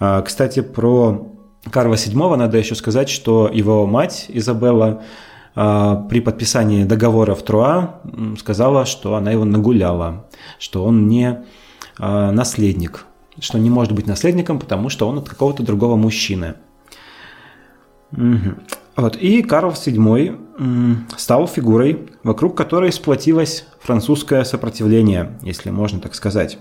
кстати, 0.00 0.62
про 0.62 1.30
Карла 1.70 1.94
VII 1.94 2.36
надо 2.36 2.58
еще 2.58 2.74
сказать, 2.74 3.08
что 3.08 3.50
его 3.52 3.86
мать 3.86 4.26
Изабелла 4.28 5.02
а, 5.54 5.96
при 6.08 6.20
подписании 6.20 6.84
договора 6.84 7.34
в 7.34 7.42
Труа 7.42 8.00
сказала, 8.38 8.86
что 8.86 9.16
она 9.16 9.32
его 9.32 9.44
нагуляла, 9.44 10.26
что 10.58 10.84
он 10.84 11.08
не 11.08 11.44
а, 11.98 12.32
наследник, 12.32 13.04
что 13.38 13.58
не 13.58 13.68
может 13.68 13.92
быть 13.92 14.06
наследником, 14.06 14.58
потому 14.58 14.88
что 14.88 15.08
он 15.08 15.18
от 15.18 15.28
какого-то 15.28 15.62
другого 15.62 15.96
мужчины. 15.96 16.54
Угу. 18.12 18.54
Вот. 18.96 19.16
И 19.16 19.42
Карл 19.42 19.70
VII 19.70 21.16
стал 21.16 21.46
фигурой, 21.46 22.08
вокруг 22.22 22.56
которой 22.56 22.92
сплотилось 22.92 23.66
французское 23.80 24.44
сопротивление, 24.44 25.38
если 25.42 25.70
можно 25.70 26.00
так 26.00 26.14
сказать. 26.14 26.58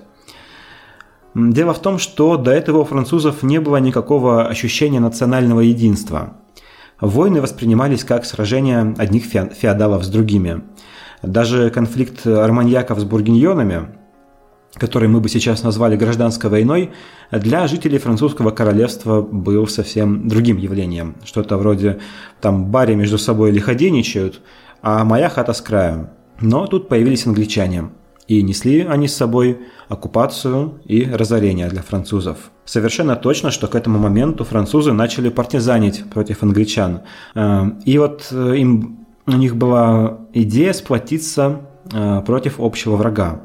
Дело 1.35 1.73
в 1.73 1.81
том, 1.81 1.99
что 1.99 2.37
до 2.37 2.51
этого 2.51 2.79
у 2.79 2.85
французов 2.85 3.43
не 3.43 3.59
было 3.59 3.77
никакого 3.77 4.47
ощущения 4.47 4.99
национального 4.99 5.59
единства. 5.61 6.33
Войны 6.99 7.39
воспринимались 7.41 8.03
как 8.03 8.25
сражения 8.25 8.95
одних 8.97 9.25
феодалов 9.25 10.03
с 10.03 10.09
другими. 10.09 10.63
Даже 11.21 11.69
конфликт 11.69 12.25
арманьяков 12.25 12.99
с 12.99 13.03
бургиньонами, 13.03 13.89
который 14.73 15.07
мы 15.07 15.21
бы 15.21 15.29
сейчас 15.29 15.63
назвали 15.63 15.95
гражданской 15.95 16.49
войной, 16.49 16.91
для 17.31 17.67
жителей 17.67 17.99
французского 17.99 18.51
королевства 18.51 19.21
был 19.21 19.67
совсем 19.67 20.27
другим 20.27 20.57
явлением. 20.57 21.15
Что-то 21.23 21.57
вроде 21.57 21.99
там 22.41 22.65
баре 22.65 22.95
между 22.95 23.17
собой 23.17 23.51
лиходейничают, 23.51 24.41
а 24.81 25.03
моя 25.05 25.29
хата 25.29 25.53
с 25.53 25.61
краю. 25.61 26.09
Но 26.41 26.65
тут 26.67 26.89
появились 26.89 27.27
англичане– 27.27 27.89
и 28.29 28.43
несли 28.43 28.81
они 28.81 29.07
с 29.07 29.15
собой 29.15 29.57
оккупацию 29.89 30.81
и 30.85 31.03
разорение 31.03 31.67
для 31.67 31.81
французов. 31.81 32.51
Совершенно 32.63 33.15
точно, 33.15 33.49
что 33.49 33.67
к 33.67 33.73
этому 33.73 33.97
моменту 33.97 34.43
французы 34.43 34.93
начали 34.93 35.29
партизанить 35.29 36.07
против 36.11 36.43
англичан. 36.43 37.01
Э, 37.33 37.71
и 37.85 37.97
вот 37.97 38.27
э, 38.31 38.57
им, 38.57 39.07
у 39.25 39.31
них 39.31 39.55
была 39.55 40.19
идея 40.31 40.73
сплотиться 40.73 41.61
э, 41.91 42.21
против 42.23 42.59
общего 42.59 42.95
врага. 42.95 43.41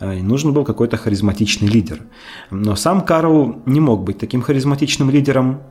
И 0.00 0.22
нужен 0.22 0.52
был 0.52 0.64
какой-то 0.64 0.96
харизматичный 0.96 1.68
лидер. 1.68 2.04
Но 2.50 2.76
сам 2.76 3.02
Карл 3.02 3.60
не 3.66 3.80
мог 3.80 4.04
быть 4.04 4.18
таким 4.18 4.40
харизматичным 4.40 5.10
лидером, 5.10 5.62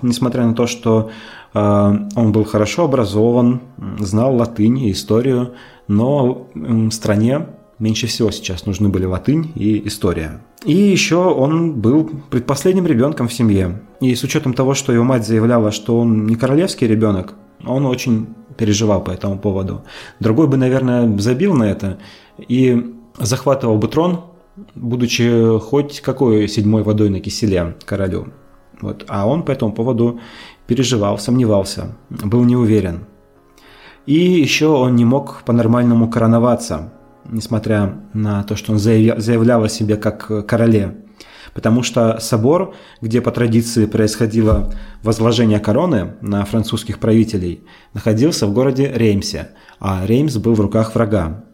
несмотря 0.00 0.46
на 0.46 0.54
то, 0.54 0.66
что 0.66 1.10
он 1.52 2.32
был 2.32 2.44
хорошо 2.44 2.84
образован, 2.84 3.60
знал 3.98 4.34
латынь 4.34 4.78
и 4.78 4.92
историю, 4.92 5.56
но 5.88 6.48
стране 6.90 7.46
меньше 7.78 8.06
всего 8.06 8.30
сейчас 8.30 8.66
нужны 8.66 8.88
были 8.88 9.04
латынь 9.04 9.52
и 9.54 9.86
история. 9.86 10.40
И 10.64 10.74
еще 10.74 11.16
он 11.16 11.74
был 11.74 12.10
предпоследним 12.30 12.86
ребенком 12.86 13.28
в 13.28 13.32
семье. 13.32 13.82
И 14.00 14.14
с 14.14 14.22
учетом 14.22 14.54
того, 14.54 14.74
что 14.74 14.92
его 14.92 15.04
мать 15.04 15.26
заявляла, 15.26 15.70
что 15.70 15.98
он 15.98 16.26
не 16.26 16.36
королевский 16.36 16.86
ребенок, 16.86 17.34
он 17.64 17.86
очень 17.86 18.28
переживал 18.56 19.02
по 19.02 19.10
этому 19.10 19.38
поводу. 19.38 19.84
Другой 20.20 20.46
бы, 20.46 20.56
наверное, 20.56 21.18
забил 21.18 21.54
на 21.54 21.64
это 21.64 21.98
и 22.38 22.94
захватывал 23.18 23.78
бы 23.78 23.88
трон, 23.88 24.24
будучи 24.74 25.58
хоть 25.60 26.00
какой 26.00 26.48
седьмой 26.48 26.82
водой 26.82 27.10
на 27.10 27.20
киселе 27.20 27.76
королю. 27.84 28.28
Вот. 28.80 29.04
А 29.08 29.26
он 29.26 29.42
по 29.42 29.50
этому 29.50 29.72
поводу 29.72 30.20
переживал, 30.66 31.18
сомневался, 31.18 31.96
был 32.10 32.44
не 32.44 32.56
уверен. 32.56 33.06
И 34.06 34.14
еще 34.14 34.68
он 34.68 34.96
не 34.96 35.04
мог 35.04 35.42
по-нормальному 35.44 36.08
короноваться. 36.10 36.92
Несмотря 37.30 38.00
на 38.12 38.42
то, 38.42 38.56
что 38.56 38.72
он 38.72 38.78
заявлял 38.78 39.64
о 39.64 39.68
себе 39.68 39.96
как 39.96 40.46
короле. 40.46 40.96
Потому 41.54 41.82
что 41.82 42.18
собор, 42.20 42.74
где 43.00 43.22
по 43.22 43.30
традиции 43.30 43.86
происходило 43.86 44.74
возложение 45.02 45.58
короны 45.58 46.14
на 46.20 46.44
французских 46.44 46.98
правителей, 46.98 47.62
находился 47.94 48.46
в 48.46 48.52
городе 48.52 48.92
Реймсе, 48.94 49.48
а 49.80 50.04
Реймс 50.04 50.36
был 50.36 50.54
в 50.54 50.60
руках 50.60 50.94
врага. 50.94 51.44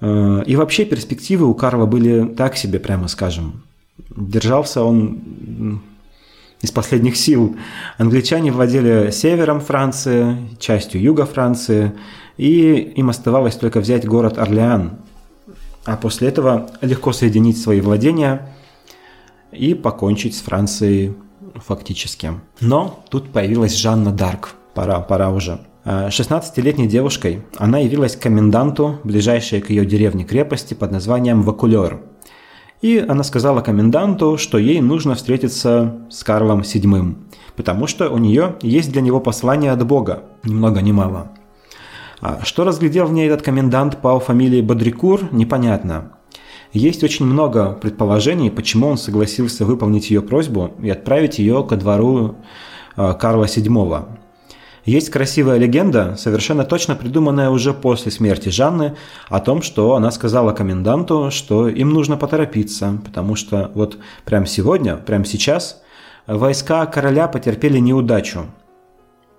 Э, 0.00 0.42
и 0.46 0.54
вообще 0.54 0.84
перспективы 0.84 1.46
у 1.46 1.54
Карла 1.54 1.86
были 1.86 2.26
так 2.34 2.56
себе, 2.56 2.78
прямо 2.78 3.08
скажем. 3.08 3.64
Держался 4.14 4.82
он 4.82 5.82
из 6.62 6.70
последних 6.70 7.16
сил. 7.16 7.56
Англичане 7.98 8.52
владели 8.52 9.10
севером 9.10 9.60
Франции, 9.60 10.36
частью 10.58 11.00
юга 11.00 11.26
Франции, 11.26 11.92
и 12.36 12.74
им 12.96 13.10
оставалось 13.10 13.56
только 13.56 13.80
взять 13.80 14.06
город 14.06 14.38
Орлеан, 14.38 14.98
а 15.84 15.96
после 15.96 16.28
этого 16.28 16.70
легко 16.80 17.12
соединить 17.12 17.60
свои 17.60 17.80
владения 17.80 18.54
и 19.52 19.74
покончить 19.74 20.36
с 20.36 20.40
Францией 20.40 21.14
фактически. 21.54 22.32
Но 22.60 23.04
тут 23.08 23.30
появилась 23.30 23.76
Жанна 23.76 24.12
Дарк. 24.12 24.54
Пора, 24.74 25.00
пора 25.00 25.30
уже. 25.30 25.60
16-летней 25.84 26.88
девушкой 26.88 27.44
она 27.56 27.78
явилась 27.78 28.16
коменданту, 28.16 28.98
ближайшей 29.04 29.60
к 29.60 29.70
ее 29.70 29.86
деревне 29.86 30.24
крепости 30.24 30.74
под 30.74 30.90
названием 30.90 31.42
Вакулер. 31.42 32.00
И 32.82 32.98
она 32.98 33.22
сказала 33.22 33.62
коменданту, 33.62 34.36
что 34.36 34.58
ей 34.58 34.80
нужно 34.80 35.14
встретиться 35.14 36.06
с 36.10 36.24
Карлом 36.24 36.60
VII, 36.60 37.16
потому 37.54 37.86
что 37.86 38.10
у 38.10 38.18
нее 38.18 38.56
есть 38.60 38.92
для 38.92 39.00
него 39.00 39.20
послание 39.20 39.70
от 39.70 39.86
Бога, 39.86 40.24
ни 40.42 40.52
много 40.52 40.82
ни 40.82 40.92
мало. 40.92 41.30
А 42.20 42.44
что 42.44 42.64
разглядел 42.64 43.06
в 43.06 43.12
ней 43.12 43.28
этот 43.28 43.42
комендант 43.44 43.98
по 44.00 44.18
фамилии 44.18 44.62
Бодрикур, 44.62 45.32
непонятно. 45.32 46.12
Есть 46.72 47.04
очень 47.04 47.26
много 47.26 47.72
предположений, 47.72 48.50
почему 48.50 48.88
он 48.88 48.98
согласился 48.98 49.64
выполнить 49.64 50.10
ее 50.10 50.22
просьбу 50.22 50.72
и 50.82 50.90
отправить 50.90 51.38
ее 51.38 51.64
ко 51.64 51.76
двору 51.76 52.36
а, 52.96 53.14
Карла 53.14 53.44
VII. 53.44 54.06
Есть 54.84 55.10
красивая 55.10 55.58
легенда, 55.58 56.14
совершенно 56.16 56.64
точно 56.64 56.94
придуманная 56.94 57.50
уже 57.50 57.74
после 57.74 58.12
смерти 58.12 58.50
Жанны, 58.50 58.94
о 59.28 59.40
том, 59.40 59.62
что 59.62 59.96
она 59.96 60.12
сказала 60.12 60.52
коменданту, 60.52 61.30
что 61.32 61.68
им 61.68 61.90
нужно 61.90 62.16
поторопиться, 62.16 62.98
потому 63.04 63.34
что 63.34 63.72
вот 63.74 63.98
прямо 64.24 64.46
сегодня, 64.46 64.96
прямо 64.96 65.24
сейчас 65.24 65.82
войска 66.28 66.86
короля 66.86 67.26
потерпели 67.26 67.78
неудачу. 67.78 68.46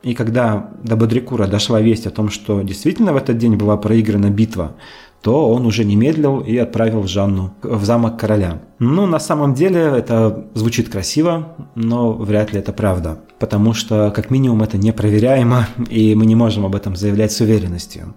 И 0.04 0.14
когда 0.14 0.70
до 0.84 0.96
Бодрикура 0.96 1.48
дошла 1.48 1.82
весть 1.82 2.08
о 2.08 2.12
том, 2.12 2.30
что 2.30 2.62
действительно 2.62 3.14
в 3.14 3.18
этот 3.18 3.38
день 3.38 3.56
была 3.56 3.78
проиграна 3.78 4.30
битва, 4.30 4.76
то 5.22 5.50
он 5.52 5.66
уже 5.66 5.84
не 5.84 5.96
медлил 5.96 6.40
и 6.40 6.56
отправил 6.58 7.04
Жанну 7.08 7.54
в 7.64 7.84
замок 7.84 8.20
короля. 8.20 8.62
Ну, 8.80 9.06
на 9.08 9.20
самом 9.20 9.56
деле 9.56 9.80
это 9.82 10.46
звучит 10.54 10.90
красиво, 10.90 11.56
но 11.76 12.14
вряд 12.14 12.54
ли 12.54 12.60
это 12.60 12.72
правда, 12.72 13.20
потому 13.40 13.74
что 13.74 14.12
как 14.16 14.30
минимум 14.30 14.62
это 14.62 14.78
непроверяемо, 14.78 15.68
и 15.90 16.14
мы 16.16 16.26
не 16.26 16.36
можем 16.36 16.66
об 16.66 16.76
этом 16.76 16.96
заявлять 16.96 17.32
с 17.32 17.42
уверенностью. 17.42 18.14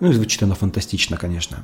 Ну 0.00 0.12
звучит 0.12 0.42
оно 0.42 0.54
фантастично, 0.54 1.16
конечно. 1.16 1.58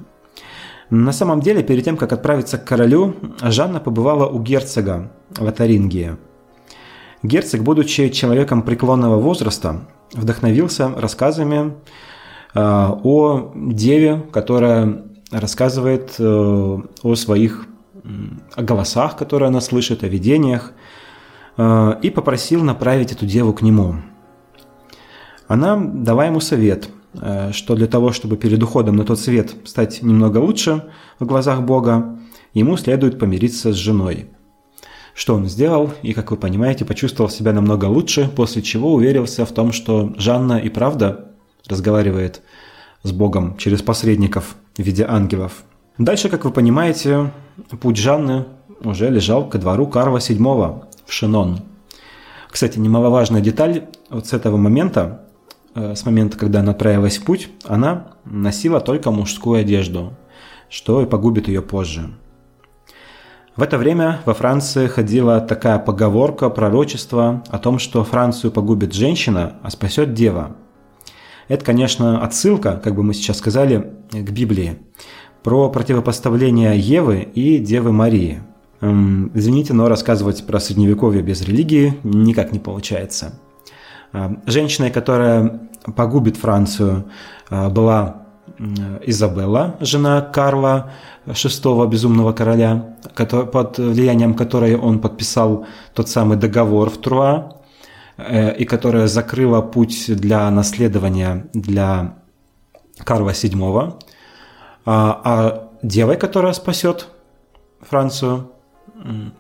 На 0.89 1.13
самом 1.13 1.41
деле, 1.41 1.63
перед 1.63 1.85
тем, 1.85 1.97
как 1.97 2.13
отправиться 2.13 2.59
к 2.59 2.65
королю, 2.65 3.15
Жанна 3.41 3.81
побывала 3.81 4.29
у 4.29 4.41
герцога 4.41 5.11
Лотарингии. 5.39 6.17
Герцог, 7.23 7.63
будучи 7.63 8.09
человеком 8.09 8.63
преклонного 8.63 9.17
возраста, 9.17 9.81
вдохновился 10.13 10.89
рассказами 10.97 11.75
Э, 12.55 12.91
о 13.03 13.53
деве, 13.55 14.23
которая 14.31 15.05
рассказывает 15.31 16.15
э, 16.19 16.25
о 17.03 17.15
своих 17.15 17.67
о 18.57 18.63
голосах, 18.63 19.17
которые 19.17 19.47
она 19.47 19.61
слышит, 19.61 20.03
о 20.03 20.09
видениях, 20.09 20.73
э, 21.57 21.95
и 22.03 22.11
попросил 22.11 22.63
направить 22.63 23.13
эту 23.13 23.27
деву 23.27 23.53
к 23.53 23.63
нему. 23.63 23.97
Она 25.47 25.77
дала 25.77 26.27
ему 26.27 26.41
совет, 26.41 26.89
что 27.53 27.75
для 27.75 27.87
того, 27.87 28.13
чтобы 28.13 28.37
перед 28.37 28.63
уходом 28.63 28.97
на 28.97 29.05
тот 29.05 29.21
свет 29.21 29.55
стать 29.65 30.03
немного 30.03 30.39
лучше 30.39 30.85
в 31.21 31.27
глазах 31.27 31.61
Бога, 31.63 32.19
ему 32.55 32.77
следует 32.77 33.19
помириться 33.19 33.73
с 33.73 33.77
женой. 33.77 34.31
Что 35.15 35.35
он 35.35 35.47
сделал, 35.47 35.93
и, 36.03 36.15
как 36.15 36.31
вы 36.31 36.37
понимаете, 36.37 36.85
почувствовал 36.85 37.31
себя 37.31 37.53
намного 37.53 37.85
лучше, 37.85 38.31
после 38.35 38.63
чего 38.63 38.95
уверился 38.95 39.45
в 39.45 39.53
том, 39.53 39.73
что 39.73 40.15
Жанна 40.17 40.59
и 40.59 40.71
правда 40.71 41.33
разговаривает 41.69 42.43
с 43.03 43.13
Богом 43.13 43.57
через 43.59 43.83
посредников 43.83 44.57
в 44.77 44.83
виде 44.83 45.05
ангелов. 45.05 45.65
Дальше, 45.99 46.29
как 46.29 46.45
вы 46.45 46.51
понимаете, 46.51 47.31
путь 47.81 47.99
Жанны 47.99 48.47
уже 48.83 49.11
лежал 49.11 49.49
ко 49.49 49.59
двору 49.59 49.87
Карла 49.87 50.19
VII 50.19 50.85
в 51.05 51.13
Шинон. 51.13 51.61
Кстати, 52.51 52.79
немаловажная 52.79 53.41
деталь, 53.41 53.87
вот 54.11 54.27
с 54.27 54.33
этого 54.33 54.57
момента, 54.57 55.27
э, 55.75 55.95
с 55.95 56.05
момента, 56.05 56.37
когда 56.39 56.61
она 56.61 56.73
отправилась 56.73 57.19
в 57.19 57.25
путь, 57.25 57.51
она 57.65 58.13
носила 58.25 58.81
только 58.81 59.11
мужскую 59.11 59.61
одежду, 59.61 60.15
что 60.69 61.03
и 61.03 61.07
погубит 61.07 61.49
ее 61.49 61.63
позже. 61.63 62.11
В 63.55 63.63
это 63.63 63.79
время 63.79 64.21
во 64.25 64.35
Франции 64.35 64.87
ходила 64.87 65.41
такая 65.41 65.79
поговорка, 65.79 66.49
пророчество 66.49 67.43
о 67.49 67.59
том, 67.59 67.79
что 67.79 68.03
Францию 68.03 68.51
погубит 68.51 68.95
женщина, 68.95 69.55
а 69.63 69.71
спасет 69.71 70.15
дева– 70.15 70.57
это, 71.49 71.65
конечно, 71.65 72.25
отсылка, 72.25 72.81
как 72.83 72.95
бы 72.95 73.03
мы 73.03 73.15
сейчас 73.15 73.39
сказали, 73.39 73.93
к 74.11 74.31
Библии 74.31 74.79
про 75.43 75.69
противопоставление 75.69 76.79
Евы 76.79 77.29
и 77.35 77.59
Девы 77.59 77.93
Марии. 77.93 78.43
Эм, 78.81 79.31
извините, 79.35 79.75
но 79.75 79.89
рассказывать 79.89 80.47
про 80.47 80.61
средневековье 80.61 81.21
без 81.21 81.43
религии 81.43 81.99
никак 82.05 82.53
не 82.53 82.59
получается. 82.59 83.39
Женщиной, 84.47 84.91
которая 84.91 85.69
погубит 85.97 86.37
Францию, 86.37 87.07
э, 87.51 87.69
была 87.69 88.22
Изабелла, 89.05 89.77
жена 89.81 90.21
Карла 90.21 90.93
VI, 91.27 91.89
безумного 91.89 92.33
короля, 92.33 92.97
под 93.17 93.79
влиянием 93.79 94.35
которой 94.35 94.77
он 94.77 95.01
подписал 95.01 95.67
тот 95.95 96.09
самый 96.09 96.37
договор 96.37 96.91
в 96.91 96.99
Труа, 96.99 97.63
Э, 98.19 98.55
и 98.55 98.65
которая 98.65 99.07
закрыла 99.07 99.63
путь 99.63 100.05
для 100.09 100.51
наследования 100.51 101.47
для 101.55 102.19
Карла 102.99 103.31
VII, 103.31 103.95
а, 104.85 105.21
а 105.25 105.71
девой, 105.83 106.17
которая 106.17 106.53
спасет 106.53 107.09
Францию, 107.81 108.51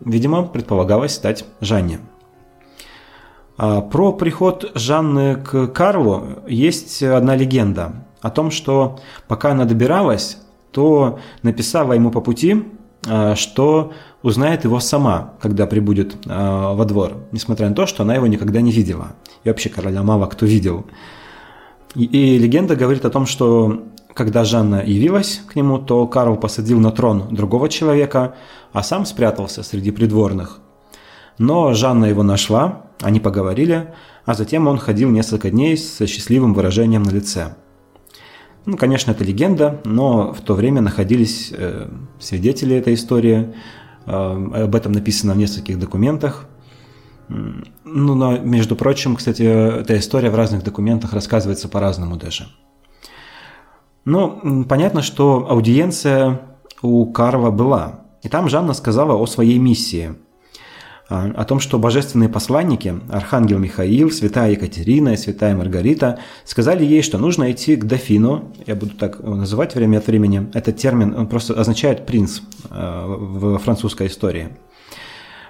видимо, 0.00 0.44
предполагалось 0.44 1.14
стать 1.14 1.44
Жанне. 1.60 2.00
А, 3.58 3.82
про 3.82 4.12
приход 4.12 4.72
Жанны 4.74 5.36
к 5.36 5.66
Карлу 5.68 6.42
есть 6.48 7.02
одна 7.02 7.36
легенда 7.36 7.92
о 8.22 8.30
том, 8.30 8.50
что 8.50 8.98
пока 9.28 9.50
она 9.50 9.64
добиралась, 9.66 10.38
то 10.70 11.18
написала 11.42 11.92
ему 11.92 12.10
по 12.10 12.20
пути, 12.20 12.64
а, 13.06 13.34
что 13.34 13.92
узнает 14.22 14.64
его 14.64 14.80
сама, 14.80 15.34
когда 15.40 15.66
прибудет 15.66 16.14
э, 16.24 16.28
во 16.28 16.84
двор, 16.84 17.16
несмотря 17.32 17.68
на 17.68 17.74
то, 17.74 17.86
что 17.86 18.04
она 18.04 18.14
его 18.14 18.28
никогда 18.28 18.60
не 18.60 18.70
видела. 18.70 19.08
И 19.42 19.48
вообще 19.48 19.68
короля 19.68 20.04
мало 20.04 20.26
кто 20.26 20.46
видел. 20.46 20.86
И 21.96 22.38
легенда 22.38 22.76
говорит 22.76 23.04
о 23.04 23.10
том, 23.10 23.26
что 23.26 23.82
когда 24.14 24.44
Жанна 24.44 24.82
явилась 24.84 25.42
к 25.48 25.56
нему, 25.56 25.78
то 25.78 26.06
Карл 26.06 26.36
посадил 26.36 26.78
на 26.78 26.92
трон 26.92 27.34
другого 27.34 27.68
человека, 27.68 28.34
а 28.72 28.82
сам 28.82 29.04
спрятался 29.04 29.62
среди 29.64 29.90
придворных. 29.90 30.60
Но 31.38 31.74
Жанна 31.74 32.04
его 32.06 32.22
нашла, 32.22 32.82
они 33.00 33.18
поговорили, 33.18 33.92
а 34.24 34.34
затем 34.34 34.68
он 34.68 34.78
ходил 34.78 35.10
несколько 35.10 35.50
дней 35.50 35.76
со 35.76 36.06
счастливым 36.06 36.54
выражением 36.54 37.02
на 37.02 37.10
лице. 37.10 37.56
Ну, 38.64 38.76
конечно, 38.76 39.10
это 39.10 39.24
легенда, 39.24 39.80
но 39.84 40.32
в 40.32 40.40
то 40.40 40.54
время 40.54 40.80
находились 40.80 41.52
э, 41.52 41.88
свидетели 42.20 42.76
этой 42.76 42.94
истории, 42.94 43.54
Э, 44.06 44.64
об 44.64 44.74
этом 44.74 44.92
написано 44.92 45.34
в 45.34 45.36
нескольких 45.36 45.78
документах. 45.78 46.46
Ну, 47.28 48.14
но, 48.14 48.38
между 48.38 48.76
прочим, 48.76 49.16
кстати, 49.16 49.42
эта 49.42 49.98
история 49.98 50.30
в 50.30 50.34
разных 50.34 50.64
документах 50.64 51.12
рассказывается 51.12 51.68
по-разному 51.68 52.16
даже. 52.16 52.48
Ну, 54.04 54.64
понятно, 54.68 55.02
что 55.02 55.46
аудиенция 55.48 56.40
у 56.82 57.06
Карла 57.06 57.50
была. 57.50 58.00
И 58.22 58.28
там 58.28 58.48
Жанна 58.48 58.74
сказала 58.74 59.14
о 59.14 59.26
своей 59.26 59.58
миссии– 59.58 60.14
о 61.12 61.44
том, 61.44 61.60
что 61.60 61.78
божественные 61.78 62.28
посланники, 62.28 62.98
Архангел 63.10 63.58
Михаил, 63.58 64.10
Святая 64.10 64.52
Екатерина 64.52 65.10
и 65.10 65.16
Святая 65.16 65.54
Маргарита, 65.54 66.18
сказали 66.44 66.84
ей, 66.84 67.02
что 67.02 67.18
нужно 67.18 67.52
идти 67.52 67.76
к 67.76 67.84
дофину, 67.84 68.52
я 68.66 68.74
буду 68.74 68.94
так 68.94 69.18
его 69.18 69.34
называть 69.34 69.74
время 69.74 69.98
от 69.98 70.06
времени, 70.06 70.48
этот 70.54 70.76
термин 70.76 71.14
он 71.16 71.26
просто 71.26 71.54
означает 71.54 72.06
принц 72.06 72.40
а, 72.70 73.06
в 73.06 73.58
французской 73.58 74.06
истории. 74.06 74.48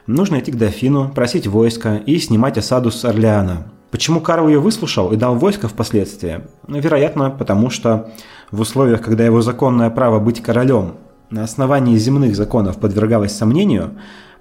Нужно 0.06 0.40
идти 0.40 0.50
к 0.50 0.56
дофину, 0.56 1.10
просить 1.14 1.46
войска 1.46 1.96
и 1.96 2.18
снимать 2.18 2.58
осаду 2.58 2.90
с 2.90 3.04
Орлеана. 3.04 3.68
Почему 3.92 4.20
Карл 4.20 4.48
ее 4.48 4.58
выслушал 4.58 5.12
и 5.12 5.16
дал 5.16 5.36
войско 5.36 5.68
впоследствии? 5.68 6.40
Ну, 6.66 6.80
вероятно, 6.80 7.30
потому 7.30 7.70
что 7.70 8.10
в 8.50 8.60
условиях, 8.60 9.02
когда 9.02 9.24
его 9.24 9.42
законное 9.42 9.90
право 9.90 10.18
быть 10.18 10.42
королем 10.42 10.94
на 11.30 11.44
основании 11.44 11.96
земных 11.96 12.34
законов 12.34 12.78
подвергалось 12.78 13.32
сомнению, 13.32 13.92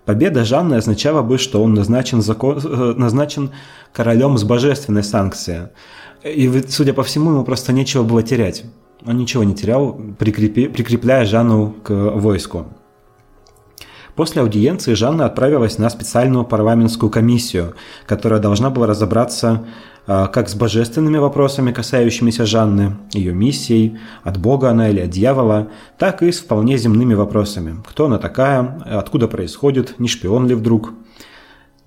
победа 0.05 0.43
Жанны 0.45 0.75
означала 0.75 1.21
бы, 1.21 1.37
что 1.37 1.63
он 1.63 1.73
назначен, 1.73 2.21
закон, 2.21 2.59
э, 2.63 2.93
назначен 2.97 3.51
королем 3.93 4.37
с 4.37 4.43
божественной 4.43 5.03
санкцией. 5.03 5.69
И, 6.23 6.63
судя 6.67 6.93
по 6.93 7.03
всему, 7.03 7.31
ему 7.31 7.43
просто 7.43 7.73
нечего 7.73 8.03
было 8.03 8.23
терять. 8.23 8.63
Он 9.05 9.17
ничего 9.17 9.43
не 9.43 9.55
терял, 9.55 9.99
прикрепи, 10.19 10.67
прикрепляя 10.67 11.25
Жанну 11.25 11.75
к 11.83 11.91
войску. 11.91 12.67
После 14.15 14.41
аудиенции 14.41 14.93
Жанна 14.93 15.25
отправилась 15.25 15.77
на 15.77 15.89
специальную 15.89 16.43
парламентскую 16.43 17.09
комиссию, 17.09 17.75
которая 18.05 18.39
должна 18.39 18.69
была 18.69 18.87
разобраться 18.87 19.65
а, 20.07 20.27
как 20.27 20.49
с 20.49 20.55
божественными 20.55 21.17
вопросами, 21.17 21.71
касающимися 21.71 22.45
Жанны, 22.45 22.97
ее 23.13 23.33
миссией, 23.33 23.97
от 24.23 24.37
Бога 24.37 24.69
она 24.69 24.89
или 24.89 24.99
от 24.99 25.09
дьявола, 25.09 25.69
так 25.97 26.23
и 26.23 26.31
с 26.31 26.39
вполне 26.39 26.77
земными 26.77 27.13
вопросами. 27.13 27.81
Кто 27.87 28.05
она 28.05 28.17
такая, 28.17 28.81
откуда 28.85 29.27
происходит, 29.27 29.99
не 29.99 30.07
шпион 30.07 30.47
ли 30.47 30.55
вдруг. 30.55 30.93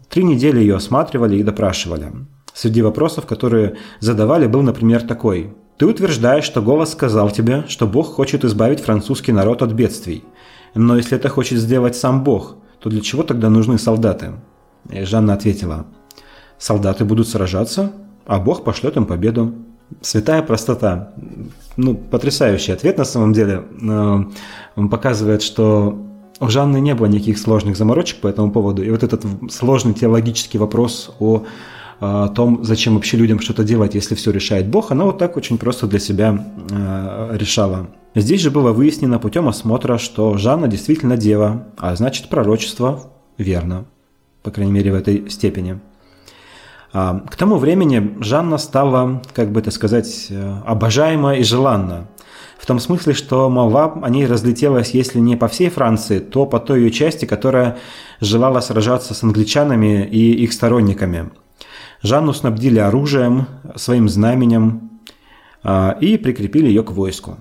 Три 0.08 0.24
недели 0.24 0.60
ее 0.60 0.76
осматривали 0.76 1.36
и 1.36 1.42
допрашивали. 1.42 2.12
Среди 2.54 2.82
вопросов, 2.82 3.26
которые 3.26 3.76
задавали, 3.98 4.46
был, 4.46 4.62
например, 4.62 5.02
такой. 5.02 5.54
«Ты 5.76 5.86
утверждаешь, 5.86 6.44
что 6.44 6.62
голос 6.62 6.92
сказал 6.92 7.30
тебе, 7.30 7.64
что 7.66 7.88
Бог 7.88 8.14
хочет 8.14 8.44
избавить 8.44 8.78
французский 8.78 9.32
народ 9.32 9.60
от 9.60 9.72
бедствий. 9.72 10.22
Но 10.74 10.96
если 10.96 11.16
это 11.16 11.28
хочет 11.28 11.58
сделать 11.58 11.96
сам 11.96 12.24
Бог, 12.24 12.56
то 12.80 12.90
для 12.90 13.00
чего 13.00 13.22
тогда 13.22 13.50
нужны 13.50 13.78
солдаты?» 13.78 14.32
И 14.90 15.04
Жанна 15.04 15.34
ответила. 15.34 15.86
«Солдаты 16.58 17.04
будут 17.04 17.28
сражаться, 17.28 17.92
а 18.26 18.38
Бог 18.38 18.64
пошлет 18.64 18.96
им 18.96 19.06
победу. 19.06 19.54
Святая 20.00 20.42
простота. 20.42 21.12
Ну, 21.76 21.94
потрясающий 21.94 22.72
ответ 22.72 22.98
на 22.98 23.04
самом 23.04 23.32
деле. 23.32 23.64
Он 24.76 24.88
показывает, 24.88 25.42
что 25.42 25.98
у 26.40 26.48
Жанны 26.48 26.80
не 26.80 26.94
было 26.94 27.06
никаких 27.06 27.38
сложных 27.38 27.76
заморочек 27.76 28.20
по 28.20 28.28
этому 28.28 28.50
поводу. 28.50 28.82
И 28.82 28.90
вот 28.90 29.02
этот 29.02 29.24
сложный 29.50 29.94
теологический 29.94 30.58
вопрос 30.58 31.14
о, 31.20 31.44
о 32.00 32.28
том, 32.28 32.64
зачем 32.64 32.94
вообще 32.94 33.16
людям 33.16 33.40
что-то 33.40 33.62
делать, 33.62 33.94
если 33.94 34.14
все 34.14 34.30
решает 34.30 34.68
Бог, 34.68 34.90
она 34.90 35.04
вот 35.04 35.18
так 35.18 35.36
очень 35.36 35.58
просто 35.58 35.86
для 35.86 35.98
себя 35.98 36.44
э, 36.70 37.36
решала. 37.38 37.88
Здесь 38.14 38.40
же 38.40 38.50
было 38.50 38.72
выяснено 38.72 39.18
путем 39.18 39.48
осмотра, 39.48 39.98
что 39.98 40.36
Жанна 40.36 40.68
действительно 40.68 41.16
дева, 41.16 41.66
а 41.76 41.96
значит 41.96 42.28
пророчество 42.28 43.10
верно, 43.38 43.86
по 44.44 44.52
крайней 44.52 44.72
мере 44.72 44.92
в 44.92 44.94
этой 44.94 45.28
степени. 45.30 45.80
А, 46.92 47.24
к 47.28 47.34
тому 47.34 47.56
времени 47.56 48.16
Жанна 48.20 48.56
стала, 48.58 49.20
как 49.34 49.50
бы 49.50 49.58
это 49.58 49.72
сказать, 49.72 50.28
э, 50.30 50.56
обожаема 50.64 51.34
и 51.34 51.42
желанна. 51.42 52.06
В 52.56 52.66
том 52.66 52.78
смысле, 52.78 53.14
что 53.14 53.50
молва 53.50 53.98
о 54.00 54.08
ней 54.08 54.26
разлетелась, 54.26 54.90
если 54.90 55.18
не 55.18 55.36
по 55.36 55.48
всей 55.48 55.68
Франции, 55.68 56.20
то 56.20 56.46
по 56.46 56.60
той 56.60 56.82
ее 56.82 56.92
части, 56.92 57.24
которая 57.24 57.78
желала 58.20 58.60
сражаться 58.60 59.12
с 59.12 59.24
англичанами 59.24 60.06
и 60.06 60.34
их 60.34 60.52
сторонниками. 60.52 61.30
Жанну 62.00 62.32
снабдили 62.32 62.78
оружием, 62.78 63.48
своим 63.74 64.08
знаменем 64.08 65.00
а, 65.64 65.96
и 66.00 66.16
прикрепили 66.16 66.68
ее 66.68 66.84
к 66.84 66.92
войску. 66.92 67.38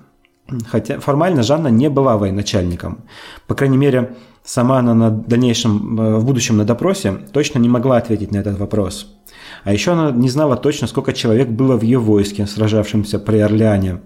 Хотя 0.66 1.00
формально 1.00 1.42
Жанна 1.42 1.68
не 1.68 1.88
была 1.88 2.16
военачальником. 2.16 3.04
По 3.46 3.54
крайней 3.54 3.78
мере, 3.78 4.14
сама 4.44 4.78
она 4.78 4.94
на 4.94 5.10
дальнейшем, 5.10 5.98
э, 5.98 6.16
в 6.18 6.24
будущем 6.24 6.58
на 6.58 6.64
допросе 6.64 7.12
точно 7.32 7.58
не 7.58 7.68
могла 7.68 7.96
ответить 7.96 8.30
на 8.30 8.38
этот 8.38 8.58
вопрос. 8.58 9.06
А 9.64 9.72
еще 9.72 9.92
она 9.92 10.10
не 10.10 10.28
знала 10.28 10.56
точно, 10.56 10.86
сколько 10.86 11.14
человек 11.14 11.48
было 11.48 11.76
в 11.76 11.82
ее 11.82 11.98
войске, 11.98 12.46
сражавшемся 12.46 13.18
при 13.18 13.38
Орлеане. 13.38 14.00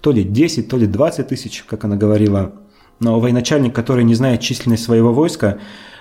То 0.00 0.10
ли 0.10 0.24
10, 0.24 0.68
то 0.68 0.78
ли 0.78 0.86
20 0.86 1.28
тысяч, 1.28 1.64
как 1.64 1.84
она 1.84 1.96
говорила. 1.96 2.52
Но 3.00 3.20
военачальник, 3.20 3.74
который 3.74 4.04
не 4.04 4.14
знает 4.14 4.40
численность 4.40 4.84
своего 4.84 5.12
войска, 5.12 5.58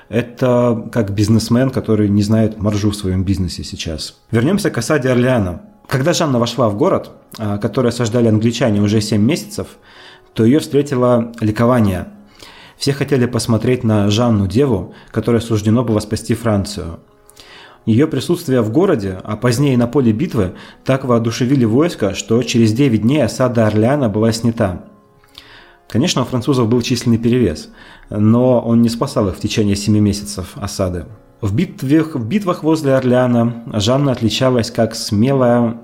это 0.07 0.89
как 0.91 1.13
бизнесмен, 1.13 1.69
который 1.69 2.07
не 2.07 2.23
знает 2.23 2.61
маржу 2.61 2.91
в 2.91 2.95
своем 2.95 3.23
бизнесе 3.23 3.63
сейчас. 3.63 4.21
Вернемся 4.31 4.69
к 4.69 4.77
осаде 4.77 5.09
Орлеана. 5.09 5.61
Когда 5.87 6.13
Жанна 6.13 6.39
вошла 6.39 6.69
в 6.69 6.77
город, 6.77 7.11
а, 7.37 7.57
который 7.57 7.89
осаждали 7.89 8.27
англичане 8.27 8.81
уже 8.81 9.01
7 9.01 9.21
месяцев, 9.21 9.67
то 10.33 10.43
ее 10.45 10.59
встретило 10.59 11.31
ликование. 11.39 12.07
Все 12.77 12.93
хотели 12.93 13.25
посмотреть 13.25 13.83
на 13.83 14.09
Жанну 14.09 14.47
Деву, 14.47 14.93
которой 15.11 15.41
суждено 15.41 15.83
было 15.83 15.99
спасти 15.99 16.33
Францию– 16.33 16.99
ее 17.85 18.07
присутствие 18.07 18.61
в 18.61 18.71
городе, 18.71 19.19
а 19.23 19.35
позднее 19.35 19.77
на 19.77 19.87
поле 19.87 20.13
битвы, 20.13 20.53
так 20.85 21.03
воодушевили 21.03 21.65
войско, 21.65 22.13
что 22.15 22.41
через 22.43 22.71
9 22.71 23.01
дней 23.01 23.23
осада 23.23 23.67
Орлеана 23.67 24.07
была 24.07 24.31
снята. 24.31 24.85
Конечно, 25.89 26.21
у 26.21 26.25
французов 26.25 26.69
был 26.69 26.81
численный 26.81 27.17
перевес, 27.17 27.69
но 28.09 28.61
он 28.61 28.81
не 28.81 28.89
спасал 28.89 29.27
их 29.27 29.35
в 29.35 29.41
течение 29.41 29.75
7 29.75 29.99
месяцев 29.99 30.53
осады. 30.55 31.05
В 31.43 31.53
битвах, 31.53 32.15
в 32.15 32.25
битвах 32.25 32.63
возле 32.63 32.95
Орлеана 32.95 33.63
Жанна 33.73 34.13
отличалась 34.13 34.71
как 34.71 34.95
смелая, 34.95 35.77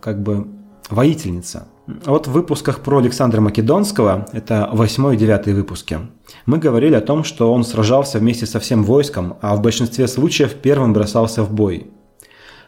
как 0.00 0.20
бы 0.20 0.48
воительница. 0.90 1.68
Вот 2.04 2.26
в 2.26 2.32
выпусках 2.32 2.80
про 2.80 2.98
Александра 2.98 3.40
Македонского, 3.40 4.26
это 4.32 4.68
8 4.72 5.14
и 5.14 5.16
9 5.16 5.46
выпуски, 5.54 6.00
мы 6.44 6.58
говорили 6.58 6.96
о 6.96 7.00
том, 7.00 7.22
что 7.22 7.52
он 7.52 7.62
сражался 7.62 8.18
вместе 8.18 8.46
со 8.46 8.58
всем 8.58 8.82
войском, 8.82 9.36
а 9.42 9.54
в 9.54 9.62
большинстве 9.62 10.08
случаев 10.08 10.54
первым 10.54 10.92
бросался 10.92 11.44
в 11.44 11.52
бой. 11.52 11.92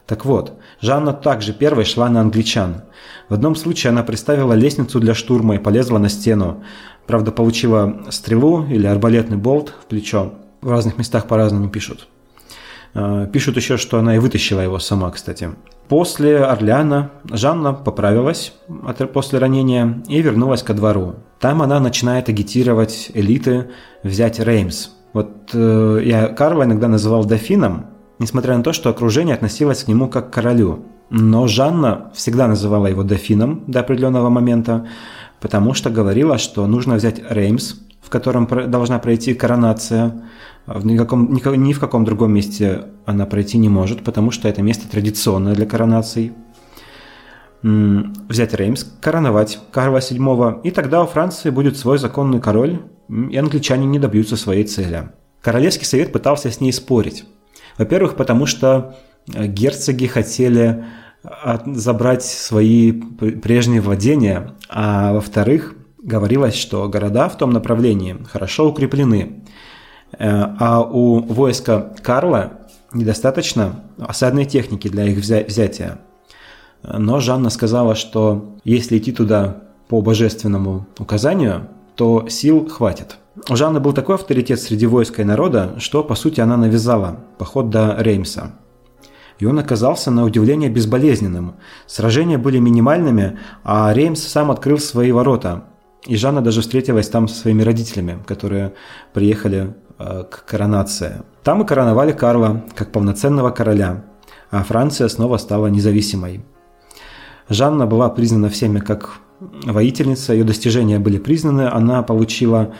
Так 0.06 0.24
вот, 0.24 0.52
Жанна 0.80 1.12
также 1.12 1.52
первой 1.52 1.84
шла 1.84 2.08
на 2.08 2.20
англичан. 2.20 2.82
В 3.28 3.34
одном 3.34 3.56
случае 3.56 3.90
она 3.90 4.04
приставила 4.04 4.52
лестницу 4.52 5.00
для 5.00 5.14
штурма 5.14 5.56
и 5.56 5.58
полезла 5.58 5.98
на 5.98 6.08
стену. 6.08 6.62
Правда, 7.08 7.32
получила 7.32 8.02
стрелу 8.10 8.64
или 8.64 8.86
арбалетный 8.86 9.38
болт 9.38 9.74
в 9.82 9.86
плечо. 9.86 10.34
В 10.60 10.70
разных 10.70 10.98
местах 10.98 11.26
по-разному 11.26 11.68
пишут. 11.68 12.08
А, 12.94 13.26
пишут 13.26 13.56
еще, 13.56 13.76
что 13.76 13.98
она 13.98 14.16
и 14.16 14.18
вытащила 14.18 14.60
его 14.60 14.78
сама, 14.78 15.10
кстати. 15.10 15.50
После 15.88 16.38
Орлеана 16.38 17.10
Жанна 17.30 17.72
поправилась 17.72 18.54
после 19.12 19.38
ранения 19.38 20.02
и 20.08 20.20
вернулась 20.22 20.62
ко 20.62 20.74
двору. 20.74 21.16
Там 21.38 21.62
она 21.62 21.78
начинает 21.78 22.28
агитировать 22.28 23.10
элиты 23.14 23.70
взять 24.02 24.40
Реймс. 24.40 24.88
Вот 25.12 25.50
э, 25.52 26.00
я 26.04 26.28
Карла 26.28 26.64
иногда 26.64 26.88
называл 26.88 27.24
дофином, 27.24 27.86
несмотря 28.18 28.56
на 28.56 28.62
то, 28.62 28.72
что 28.72 28.90
окружение 28.90 29.34
относилось 29.34 29.84
к 29.84 29.88
нему 29.88 30.08
как 30.08 30.30
к 30.30 30.34
королю. 30.34 30.86
Но 31.08 31.46
Жанна 31.46 32.10
всегда 32.14 32.48
называла 32.48 32.86
его 32.86 33.04
дофином 33.04 33.62
до 33.66 33.80
определенного 33.80 34.28
момента, 34.28 34.88
потому 35.40 35.74
что 35.74 35.90
говорила, 35.90 36.38
что 36.38 36.66
нужно 36.66 36.96
взять 36.96 37.20
Реймс, 37.30 37.74
в 38.06 38.08
котором 38.08 38.46
должна 38.70 39.00
пройти 39.00 39.34
коронация, 39.34 40.22
в 40.64 40.86
никаком, 40.86 41.34
ни 41.34 41.72
в 41.72 41.80
каком 41.80 42.04
другом 42.04 42.32
месте 42.32 42.84
она 43.04 43.26
пройти 43.26 43.58
не 43.58 43.68
может, 43.68 44.04
потому 44.04 44.30
что 44.30 44.48
это 44.48 44.62
место 44.62 44.88
традиционное 44.88 45.56
для 45.56 45.66
коронаций. 45.66 46.32
Взять 47.62 48.54
Реймс, 48.54 48.84
короновать 49.00 49.58
Карла 49.72 49.98
VII, 49.98 50.60
и 50.62 50.70
тогда 50.70 51.02
у 51.02 51.06
Франции 51.08 51.50
будет 51.50 51.76
свой 51.76 51.98
законный 51.98 52.40
король, 52.40 52.82
и 53.08 53.36
англичане 53.36 53.86
не 53.86 53.98
добьются 53.98 54.36
своей 54.36 54.62
цели. 54.62 55.10
Королевский 55.42 55.84
совет 55.84 56.12
пытался 56.12 56.52
с 56.52 56.60
ней 56.60 56.72
спорить. 56.72 57.24
Во-первых, 57.76 58.14
потому 58.14 58.46
что 58.46 58.96
э, 59.34 59.48
герцоги 59.48 60.06
хотели 60.06 60.84
забрать 61.66 62.22
свои 62.22 62.92
прежние 62.92 63.80
владения, 63.80 64.54
а 64.68 65.12
во-вторых, 65.12 65.75
говорилось, 66.06 66.54
что 66.54 66.88
города 66.88 67.28
в 67.28 67.36
том 67.36 67.50
направлении 67.50 68.16
хорошо 68.32 68.68
укреплены, 68.70 69.42
Э, 70.18 70.54
а 70.58 70.82
у 70.82 71.20
войска 71.20 71.92
Карла 72.02 72.52
недостаточно 72.92 73.84
осадной 73.98 74.44
техники 74.44 74.88
для 74.88 75.04
их 75.04 75.18
взятия. 75.18 75.98
Но 76.82 77.20
Жанна 77.20 77.50
сказала, 77.50 77.94
что 77.94 78.56
если 78.64 78.98
идти 78.98 79.12
туда 79.12 79.62
по 79.88 80.00
божественному 80.00 80.86
указанию, 80.98 81.68
то 81.96 82.28
сил 82.28 82.68
хватит. 82.68 83.16
У 83.50 83.56
Жанны 83.56 83.80
был 83.80 83.92
такой 83.92 84.14
авторитет 84.14 84.60
среди 84.60 84.86
войска 84.86 85.22
и 85.22 85.24
народа, 85.24 85.74
что, 85.78 86.04
по 86.04 86.14
сути, 86.14 86.40
она 86.40 86.56
навязала 86.56 87.20
поход 87.38 87.70
до 87.70 87.96
Реймса. 87.98 88.52
И 89.38 89.44
он 89.44 89.58
оказался 89.58 90.10
на 90.10 90.24
удивление 90.24 90.70
безболезненным. 90.70 91.56
Сражения 91.86 92.38
были 92.38 92.58
минимальными, 92.58 93.38
а 93.64 93.92
Реймс 93.92 94.22
сам 94.22 94.50
открыл 94.50 94.78
свои 94.78 95.12
ворота. 95.12 95.64
И 96.06 96.16
Жанна 96.16 96.40
даже 96.40 96.60
встретилась 96.60 97.08
там 97.08 97.28
со 97.28 97.34
своими 97.34 97.62
родителями, 97.62 98.22
которые 98.26 98.74
приехали 99.12 99.74
Э, 99.98 100.24
к 100.30 100.44
коронации. 100.44 101.22
Там 101.42 101.62
и 101.62 101.66
короновали 101.66 102.12
Карла 102.12 102.62
как 102.74 102.92
полноценного 102.92 103.48
короля, 103.50 104.04
а 104.50 104.62
Франция 104.62 105.08
снова 105.08 105.38
стала 105.38 105.68
независимой. 105.68 106.44
Жанна 107.48 107.86
была 107.86 108.10
признана 108.10 108.50
всеми 108.50 108.78
как 108.78 109.20
воительница, 109.40 110.34
ее 110.34 110.44
достижения 110.44 110.98
были 110.98 111.16
признаны, 111.16 111.62
она 111.62 112.02
получила 112.02 112.74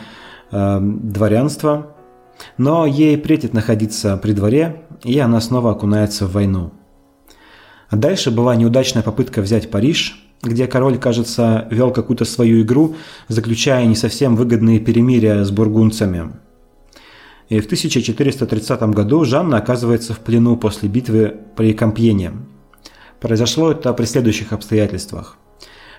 э, 0.51 0.79
дворянство, 0.79 1.95
но 2.59 2.85
ей 2.85 3.17
претит 3.17 3.51
находиться 3.51 4.15
при 4.17 4.33
дворе, 4.33 4.83
и 5.03 5.17
она 5.17 5.41
снова 5.41 5.71
окунается 5.71 6.27
в 6.27 6.33
войну. 6.33 6.71
А 7.89 7.95
дальше 7.95 8.29
была 8.29 8.55
неудачная 8.55 9.01
попытка 9.01 9.41
взять 9.41 9.71
Париж, 9.71 10.23
где 10.43 10.67
король, 10.67 10.97
кажется, 10.97 11.67
вел 11.71 11.91
какую-то 11.91 12.25
свою 12.25 12.61
игру, 12.61 12.95
заключая 13.27 13.85
не 13.85 13.95
совсем 13.95 14.35
выгодные 14.35 14.79
перемирия 14.79 15.43
с 15.43 15.51
бургунцами. 15.51 16.31
И 17.49 17.59
в 17.59 17.65
1430 17.65 18.81
году 18.93 19.23
Жанна 19.23 19.57
оказывается 19.57 20.13
в 20.13 20.19
плену 20.19 20.57
после 20.57 20.89
битвы 20.89 21.35
при 21.55 21.73
Кампьене. 21.73 22.33
Произошло 23.19 23.71
это 23.71 23.93
при 23.93 24.05
следующих 24.05 24.53
обстоятельствах. 24.53 25.37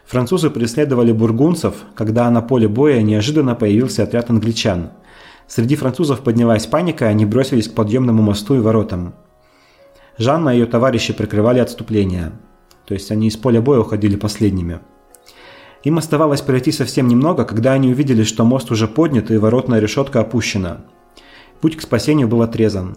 Французы 0.06 0.50
преследовали 0.50 1.12
бургунцев, 1.12 1.74
когда 1.94 2.30
на 2.30 2.42
поле 2.42 2.68
боя 2.68 3.02
неожиданно 3.02 3.54
появился 3.54 4.04
отряд 4.04 4.30
англичан. 4.30 4.90
Среди 5.46 5.76
французов 5.76 6.20
поднялась 6.20 6.66
паника, 6.66 7.08
они 7.08 7.24
бросились 7.26 7.68
к 7.68 7.74
подъемному 7.74 8.22
мосту 8.22 8.54
и 8.54 8.60
воротам. 8.60 9.14
Жанна 10.18 10.50
и 10.50 10.58
ее 10.58 10.66
товарищи 10.66 11.12
прикрывали 11.12 11.58
отступление. 11.58 12.32
То 12.88 12.94
есть 12.94 13.10
они 13.10 13.28
из 13.28 13.36
поля 13.36 13.60
боя 13.60 13.80
уходили 13.80 14.16
последними. 14.16 14.80
Им 15.84 15.98
оставалось 15.98 16.40
пройти 16.40 16.72
совсем 16.72 17.06
немного, 17.06 17.44
когда 17.44 17.74
они 17.74 17.90
увидели, 17.90 18.22
что 18.22 18.46
мост 18.46 18.70
уже 18.70 18.88
поднят 18.88 19.30
и 19.30 19.36
воротная 19.36 19.78
решетка 19.78 20.20
опущена. 20.20 20.78
Путь 21.60 21.76
к 21.76 21.82
спасению 21.82 22.28
был 22.28 22.40
отрезан. 22.40 22.96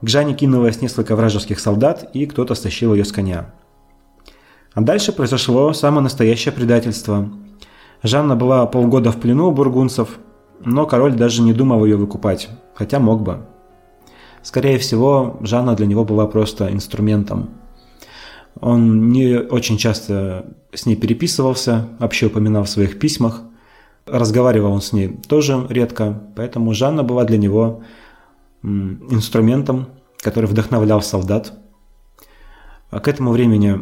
К 0.00 0.08
Жанне 0.08 0.32
кинулось 0.32 0.80
несколько 0.80 1.14
вражеских 1.14 1.60
солдат, 1.60 2.10
и 2.14 2.24
кто-то 2.24 2.54
стащил 2.54 2.94
ее 2.94 3.04
с 3.04 3.12
коня. 3.12 3.54
А 4.72 4.80
дальше 4.80 5.12
произошло 5.12 5.74
самое 5.74 6.02
настоящее 6.02 6.52
предательство. 6.52 7.28
Жанна 8.02 8.36
была 8.36 8.64
полгода 8.64 9.12
в 9.12 9.20
плену 9.20 9.48
у 9.48 9.52
бургунцев, 9.52 10.18
но 10.64 10.86
король 10.86 11.14
даже 11.14 11.42
не 11.42 11.52
думал 11.52 11.84
ее 11.84 11.96
выкупать, 11.96 12.48
хотя 12.74 13.00
мог 13.00 13.22
бы. 13.22 13.44
Скорее 14.42 14.78
всего, 14.78 15.36
Жанна 15.42 15.74
для 15.76 15.86
него 15.86 16.06
была 16.06 16.26
просто 16.26 16.72
инструментом. 16.72 17.50
Он 18.60 19.10
не 19.10 19.38
очень 19.38 19.76
часто 19.76 20.56
с 20.72 20.86
ней 20.86 20.96
переписывался, 20.96 21.88
вообще 21.98 22.26
упоминал 22.26 22.64
в 22.64 22.68
своих 22.68 22.98
письмах. 22.98 23.42
Разговаривал 24.06 24.72
он 24.72 24.80
с 24.80 24.92
ней 24.92 25.18
тоже 25.28 25.66
редко, 25.68 26.22
поэтому 26.36 26.72
Жанна 26.72 27.02
была 27.02 27.24
для 27.24 27.38
него 27.38 27.82
инструментом, 28.62 29.86
который 30.18 30.46
вдохновлял 30.46 31.02
солдат. 31.02 31.52
А 32.90 33.00
к 33.00 33.08
этому 33.08 33.32
времени 33.32 33.80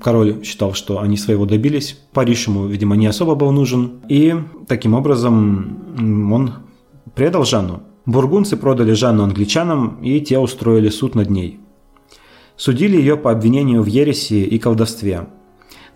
король 0.00 0.42
считал, 0.44 0.74
что 0.74 1.00
они 1.00 1.16
своего 1.16 1.46
добились. 1.46 1.98
Париж 2.12 2.46
ему, 2.48 2.66
видимо, 2.66 2.96
не 2.96 3.06
особо 3.06 3.34
был 3.34 3.50
нужен. 3.50 4.00
И 4.08 4.34
таким 4.68 4.94
образом 4.94 6.32
он 6.32 6.52
предал 7.14 7.44
Жанну. 7.44 7.82
Бургунцы 8.04 8.56
продали 8.56 8.92
Жанну 8.92 9.24
англичанам, 9.24 10.00
и 10.02 10.20
те 10.20 10.38
устроили 10.38 10.90
суд 10.90 11.16
над 11.16 11.28
ней. 11.28 11.60
Судили 12.56 12.96
ее 12.96 13.16
по 13.16 13.30
обвинению 13.30 13.82
в 13.82 13.86
ереси 13.86 14.44
и 14.44 14.58
колдовстве. 14.58 15.26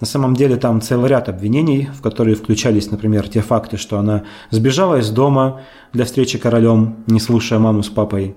На 0.01 0.07
самом 0.07 0.35
деле 0.35 0.57
там 0.57 0.81
целый 0.81 1.11
ряд 1.11 1.29
обвинений, 1.29 1.89
в 1.95 2.03
которые 2.03 2.35
включались, 2.35 2.91
например, 2.91 3.29
те 3.29 3.41
факты, 3.41 3.77
что 3.77 3.99
она 3.99 4.25
сбежала 4.51 4.97
из 4.99 5.11
дома 5.11 5.63
для 5.93 6.05
встречи 6.05 6.39
королем, 6.39 7.05
не 7.07 7.21
слушая 7.21 7.59
маму 7.59 7.83
с 7.83 7.89
папой, 7.89 8.35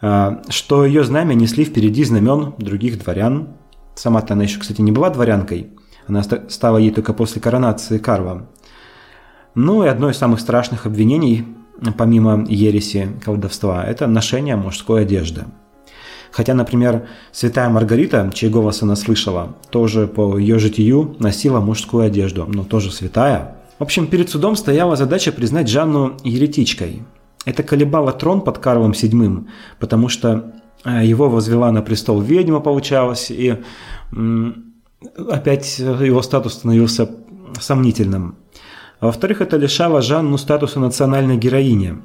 а, 0.00 0.42
что 0.48 0.86
ее 0.86 1.04
знамя 1.04 1.34
несли 1.34 1.64
впереди 1.64 2.04
знамен 2.04 2.54
других 2.58 3.02
дворян. 3.02 3.48
Сама-то 3.94 4.34
она 4.34 4.44
еще, 4.44 4.58
кстати, 4.58 4.80
не 4.80 4.92
была 4.92 5.10
дворянкой, 5.10 5.70
она 6.06 6.22
стала 6.22 6.78
ей 6.78 6.90
только 6.90 7.12
после 7.12 7.42
коронации 7.42 7.98
Карва. 7.98 8.48
Ну 9.54 9.84
и 9.84 9.88
одно 9.88 10.10
из 10.10 10.16
самых 10.16 10.40
страшных 10.40 10.86
обвинений 10.86 11.46
помимо 11.96 12.44
ереси 12.48 13.08
колдовства, 13.24 13.84
это 13.84 14.06
ношение 14.06 14.56
мужской 14.56 15.02
одежды. 15.02 15.44
Хотя, 16.30 16.54
например, 16.54 17.06
святая 17.32 17.68
Маргарита, 17.68 18.30
чей 18.34 18.50
голос 18.50 18.82
она 18.82 18.96
слышала, 18.96 19.56
тоже 19.70 20.06
по 20.06 20.38
ее 20.38 20.58
житию 20.58 21.16
носила 21.18 21.60
мужскую 21.60 22.04
одежду, 22.06 22.46
но 22.46 22.64
тоже 22.64 22.90
святая. 22.90 23.56
В 23.78 23.82
общем, 23.82 24.06
перед 24.06 24.30
судом 24.30 24.56
стояла 24.56 24.96
задача 24.96 25.32
признать 25.32 25.68
Жанну 25.68 26.16
еретичкой. 26.24 27.02
Это 27.44 27.62
колебало 27.62 28.12
трон 28.12 28.40
под 28.40 28.58
Карлом 28.58 28.92
VII, 28.92 29.46
потому 29.78 30.08
что 30.08 30.54
э, 30.84 31.04
его 31.04 31.28
возвела 31.28 31.70
на 31.72 31.82
престол 31.82 32.20
ведьма, 32.20 32.60
получалось, 32.60 33.30
и 33.30 33.56
опять 35.30 35.78
его 35.78 36.22
статус 36.22 36.54
становился 36.54 37.10
сомнительным. 37.60 38.36
Во-вторых, 39.00 39.40
это 39.40 39.56
лишало 39.56 40.02
Жанну 40.02 40.38
статуса 40.38 40.80
национальной 40.80 41.36
героини. 41.36 41.98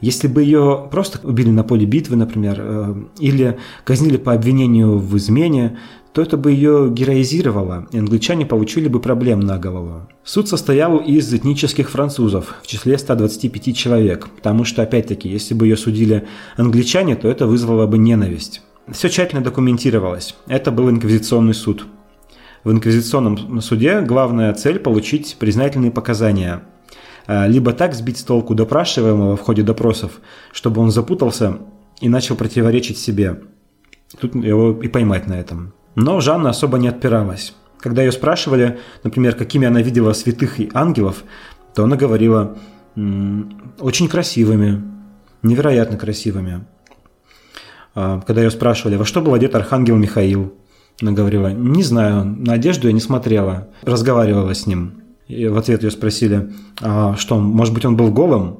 Если 0.00 0.28
бы 0.28 0.42
ее 0.42 0.88
просто 0.90 1.20
убили 1.26 1.50
на 1.50 1.62
поле 1.62 1.84
битвы, 1.86 2.16
например, 2.16 2.56
э, 2.58 2.94
или 3.18 3.58
казнили 3.84 4.16
по 4.16 4.32
обвинению 4.32 4.98
в 4.98 5.16
измене, 5.16 5.78
то 6.12 6.22
это 6.22 6.36
бы 6.36 6.50
ее 6.50 6.90
героизировало, 6.90 7.86
и 7.92 7.98
англичане 7.98 8.44
получили 8.44 8.88
бы 8.88 9.00
проблем 9.00 9.40
на 9.40 9.58
голову. 9.58 10.08
Суд 10.24 10.48
состоял 10.48 10.98
из 10.98 11.32
этнических 11.32 11.88
французов, 11.88 12.56
в 12.62 12.66
числе 12.66 12.98
125 12.98 13.76
человек, 13.76 14.28
потому 14.28 14.64
что, 14.64 14.82
опять-таки, 14.82 15.28
если 15.28 15.54
бы 15.54 15.66
ее 15.66 15.76
судили 15.76 16.26
англичане, 16.56 17.14
то 17.14 17.28
это 17.28 17.46
вызвало 17.46 17.86
бы 17.86 17.98
ненависть. 17.98 18.62
Все 18.90 19.08
тщательно 19.08 19.42
документировалось. 19.42 20.34
Это 20.48 20.72
был 20.72 20.90
инквизиционный 20.90 21.54
суд. 21.54 21.86
В 22.64 22.72
инквизиционном 22.72 23.60
суде 23.62 24.00
главная 24.00 24.52
цель– 24.52 24.78
получить 24.80 25.36
признательные 25.38 25.92
показания. 25.92 26.62
А, 27.32 27.46
либо 27.46 27.72
так 27.72 27.94
сбить 27.94 28.18
с 28.18 28.24
толку 28.24 28.56
допрашиваемого 28.56 29.36
в 29.36 29.40
ходе 29.40 29.62
допросов, 29.62 30.20
чтобы 30.50 30.80
он 30.80 30.90
запутался 30.90 31.58
и 32.00 32.08
начал 32.08 32.34
противоречить 32.34 32.98
себе. 32.98 33.42
Тут 34.20 34.34
его 34.34 34.72
и 34.82 34.88
поймать 34.88 35.28
на 35.28 35.34
этом. 35.34 35.72
Но 35.94 36.20
Жанна 36.20 36.50
особо 36.50 36.78
не 36.78 36.88
отпиралась. 36.88 37.54
Когда 37.78 38.02
ее 38.02 38.10
спрашивали, 38.10 38.80
например, 39.04 39.36
какими 39.36 39.68
она 39.68 39.80
видела 39.80 40.12
святых 40.12 40.58
и 40.58 40.70
ангелов, 40.74 41.22
то 41.72 41.84
она 41.84 41.94
говорила 41.94 42.58
очень 42.96 44.08
красивыми, 44.08 44.82
невероятно 45.44 45.96
красивыми. 45.96 46.66
А, 47.94 48.20
когда 48.26 48.42
ее 48.42 48.50
спрашивали, 48.50 48.96
во 48.96 49.04
что 49.04 49.20
был 49.20 49.34
одет 49.34 49.54
архангел 49.54 49.94
Михаил, 49.94 50.52
она 51.00 51.12
говорила, 51.12 51.52
не 51.52 51.84
знаю, 51.84 52.24
на 52.24 52.54
одежду 52.54 52.88
я 52.88 52.92
не 52.92 53.00
смотрела. 53.00 53.68
Разговаривала 53.82 54.52
с 54.52 54.66
ним. 54.66 54.99
И 55.30 55.46
в 55.46 55.56
ответ 55.56 55.84
ее 55.84 55.92
спросили, 55.92 56.50
а 56.80 57.14
что, 57.16 57.38
может 57.38 57.72
быть, 57.72 57.84
он 57.84 57.96
был 57.96 58.10
голым? 58.10 58.58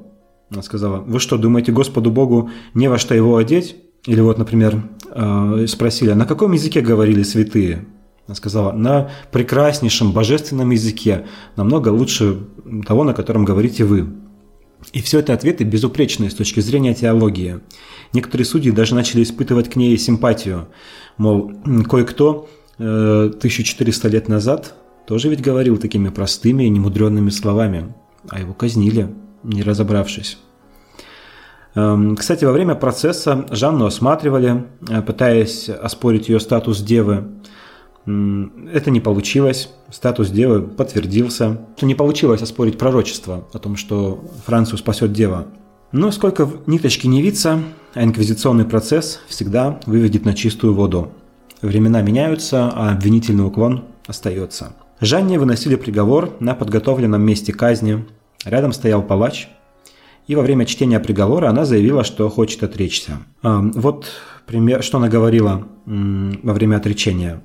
Она 0.51 0.63
сказала, 0.63 1.01
вы 1.01 1.19
что, 1.19 1.37
думаете, 1.37 1.73
Господу 1.73 2.13
Богу 2.13 2.51
не 2.75 2.89
во 2.89 2.97
что 2.97 3.13
его 3.13 3.37
одеть? 3.37 3.77
Или 4.07 4.21
вот, 4.21 4.39
например, 4.39 4.85
а, 5.11 5.65
спросили, 5.67 6.11
а 6.11 6.15
на 6.15 6.27
каком 6.27 6.53
языке 6.53 6.81
говорили 6.81 7.25
святые? 7.25 7.87
Она 8.29 8.37
сказала, 8.37 8.71
на 8.71 9.11
прекраснейшем 9.33 10.13
божественном 10.13 10.71
языке, 10.71 11.27
намного 11.57 11.89
лучше 11.89 12.39
того, 12.87 13.03
на 13.03 13.15
котором 13.15 13.45
говорите 13.45 13.85
вы. 13.85 14.07
И 14.93 15.03
все 15.03 15.19
это 15.19 15.35
ответы 15.35 15.65
безупречные 15.65 16.31
с 16.31 16.35
точки 16.35 16.61
зрения 16.61 16.95
теологии. 16.95 17.59
Некоторые 18.13 18.47
судьи 18.47 18.71
даже 18.71 18.95
начали 18.95 19.25
испытывать 19.25 19.69
к 19.69 19.75
ней 19.75 19.99
симпатию. 19.99 20.69
Мол, 21.17 21.53
кое-кто 21.89 22.49
1400 22.79 24.09
э, 24.09 24.11
лет 24.11 24.29
назад 24.29 24.75
тоже 25.07 25.29
ведь 25.29 25.43
говорил 25.43 25.79
такими 25.79 26.09
простыми 26.09 26.65
и 26.65 26.69
немудренными 26.69 27.31
словами, 27.31 27.95
а 28.29 28.41
его 28.41 28.55
казнили, 28.55 29.15
не 29.43 29.63
разобравшись. 29.63 30.39
Эм, 31.75 32.17
кстати, 32.17 32.45
во 32.45 32.53
время 32.53 32.75
процесса 32.75 33.47
Жанну 33.51 33.87
осматривали, 33.87 34.67
э, 34.89 35.03
пытаясь 35.03 35.69
оспорить 35.69 36.29
ее 36.29 36.41
статус 36.41 36.81
девы. 36.81 37.29
Это 38.07 38.91
не 38.91 39.01
получилось. 39.01 39.71
Статус 39.91 40.31
девы 40.31 40.63
подтвердился. 40.63 41.61
Не 41.83 41.95
получилось 41.95 42.43
оспорить 42.43 42.79
пророчество 42.79 43.45
о 43.53 43.59
том, 43.59 43.77
что 43.77 44.25
Францию 44.47 44.79
спасет 44.79 45.13
дева. 45.13 45.47
Но 45.93 46.11
сколько 46.11 46.49
ниточки 46.67 47.07
не 47.07 47.21
виться, 47.21 47.63
а 47.95 48.03
инквизиционный 48.03 48.65
процесс 48.65 49.21
всегда 49.29 49.81
выведет 49.87 50.25
на 50.25 50.35
чистую 50.35 50.75
воду. 50.75 51.13
Времена 51.63 52.01
меняются, 52.01 52.71
а 52.75 52.93
обвинительный 52.93 53.47
уклон 53.47 53.85
остается. 54.07 54.73
Жанне 55.01 55.39
выносили 55.39 55.77
приговор 55.77 56.37
на 56.41 56.55
подготовленном 56.55 57.23
месте 57.23 57.55
казни. 57.55 58.05
Рядом 58.45 58.73
стоял 58.73 59.03
палач, 59.03 59.49
и 60.27 60.35
во 60.35 60.43
время 60.43 60.67
чтения 60.67 61.01
приговора 61.01 61.49
она 61.49 61.65
заявила, 61.65 62.05
что 62.05 62.29
хочет 62.29 62.63
отречься. 62.63 63.19
А, 63.43 63.61
вот 63.63 64.07
пример, 64.47 64.83
что 64.83 64.99
она 64.99 65.09
говорила 65.09 65.67
во 65.87 66.53
время 66.53 66.77
отречения. 66.77 67.43